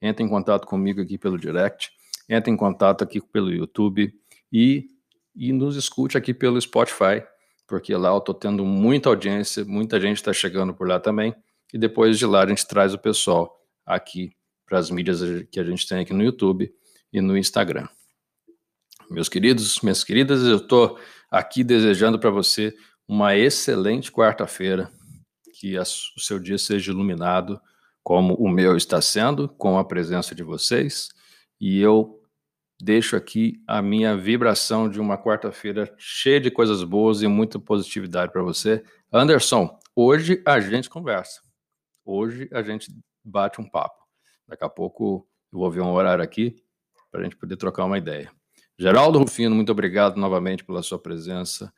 entre 0.00 0.24
em 0.24 0.28
contato 0.28 0.66
comigo 0.66 1.00
aqui 1.00 1.16
pelo 1.16 1.38
direct, 1.38 1.90
entre 2.28 2.50
em 2.50 2.56
contato 2.56 3.04
aqui 3.04 3.20
pelo 3.20 3.52
YouTube 3.52 4.12
e, 4.52 4.88
e 5.34 5.52
nos 5.52 5.76
escute 5.76 6.16
aqui 6.16 6.34
pelo 6.34 6.60
Spotify 6.60 7.22
porque 7.72 7.96
lá 7.96 8.10
eu 8.10 8.18
estou 8.18 8.34
tendo 8.34 8.66
muita 8.66 9.08
audiência, 9.08 9.64
muita 9.64 9.98
gente 9.98 10.18
está 10.18 10.30
chegando 10.30 10.74
por 10.74 10.86
lá 10.86 11.00
também, 11.00 11.34
e 11.72 11.78
depois 11.78 12.18
de 12.18 12.26
lá 12.26 12.42
a 12.42 12.46
gente 12.46 12.66
traz 12.66 12.92
o 12.92 12.98
pessoal 12.98 13.58
aqui 13.86 14.36
para 14.66 14.78
as 14.78 14.90
mídias 14.90 15.20
que 15.50 15.58
a 15.58 15.64
gente 15.64 15.88
tem 15.88 16.00
aqui 16.00 16.12
no 16.12 16.22
YouTube 16.22 16.70
e 17.10 17.20
no 17.22 17.34
Instagram. 17.34 17.88
Meus 19.10 19.26
queridos, 19.26 19.80
minhas 19.80 20.04
queridas, 20.04 20.42
eu 20.42 20.58
estou 20.58 20.98
aqui 21.32 21.64
desejando 21.64 22.18
para 22.18 22.28
você 22.28 22.76
uma 23.08 23.34
excelente 23.34 24.12
quarta-feira, 24.12 24.92
que 25.58 25.78
o 25.78 26.20
seu 26.20 26.38
dia 26.38 26.58
seja 26.58 26.92
iluminado 26.92 27.58
como 28.02 28.34
o 28.34 28.50
meu 28.50 28.76
está 28.76 29.00
sendo, 29.00 29.48
com 29.48 29.78
a 29.78 29.84
presença 29.84 30.34
de 30.34 30.42
vocês, 30.42 31.08
e 31.58 31.80
eu 31.80 32.20
deixo 32.78 33.16
aqui 33.16 33.62
a 33.66 33.80
minha 33.80 34.14
vibração 34.14 34.90
de 34.90 35.00
uma 35.00 35.16
quarta-feira 35.16 35.94
cheia 35.96 36.40
de 36.40 36.50
coisas 36.50 36.84
boas 36.84 37.22
e 37.22 37.28
muita 37.28 37.58
positividade 37.58 38.30
para 38.30 38.42
você. 38.42 38.84
Anderson, 39.10 39.78
hoje 39.96 40.42
a 40.44 40.60
gente 40.60 40.90
conversa. 40.90 41.40
Hoje 42.04 42.48
a 42.52 42.62
gente 42.62 42.92
bate 43.24 43.60
um 43.60 43.68
papo. 43.68 44.02
Daqui 44.46 44.64
a 44.64 44.68
pouco 44.68 45.26
eu 45.52 45.60
vou 45.60 45.70
ver 45.70 45.80
um 45.80 45.92
horário 45.92 46.24
aqui 46.24 46.56
para 47.10 47.20
a 47.20 47.24
gente 47.24 47.36
poder 47.36 47.56
trocar 47.56 47.84
uma 47.84 47.96
ideia. 47.96 48.30
Geraldo 48.78 49.18
Rufino, 49.18 49.54
muito 49.54 49.70
obrigado 49.70 50.16
novamente 50.16 50.64
pela 50.64 50.82
sua 50.82 50.98
presença. 50.98 51.72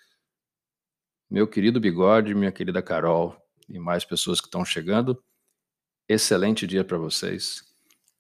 Meu 1.31 1.49
querido 1.49 1.81
Bigode, 1.81 2.35
minha 2.35 2.53
querida 2.53 2.83
Carol 2.83 3.37
e 3.69 3.79
mais 3.79 4.05
pessoas 4.05 4.41
que 4.41 4.47
estão 4.47 4.65
chegando. 4.65 5.23
Excelente 6.09 6.67
dia 6.67 6.85
para 6.85 6.99
vocês. 6.99 7.63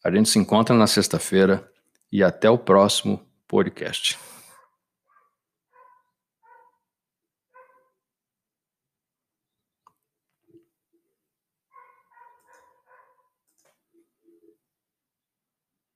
A 0.04 0.10
gente 0.10 0.28
se 0.28 0.38
encontra 0.38 0.74
na 0.74 0.86
sexta-feira 0.86 1.70
e 2.10 2.22
até 2.22 2.50
o 2.50 2.58
próximo 2.58 3.24
podcast. 3.46 4.18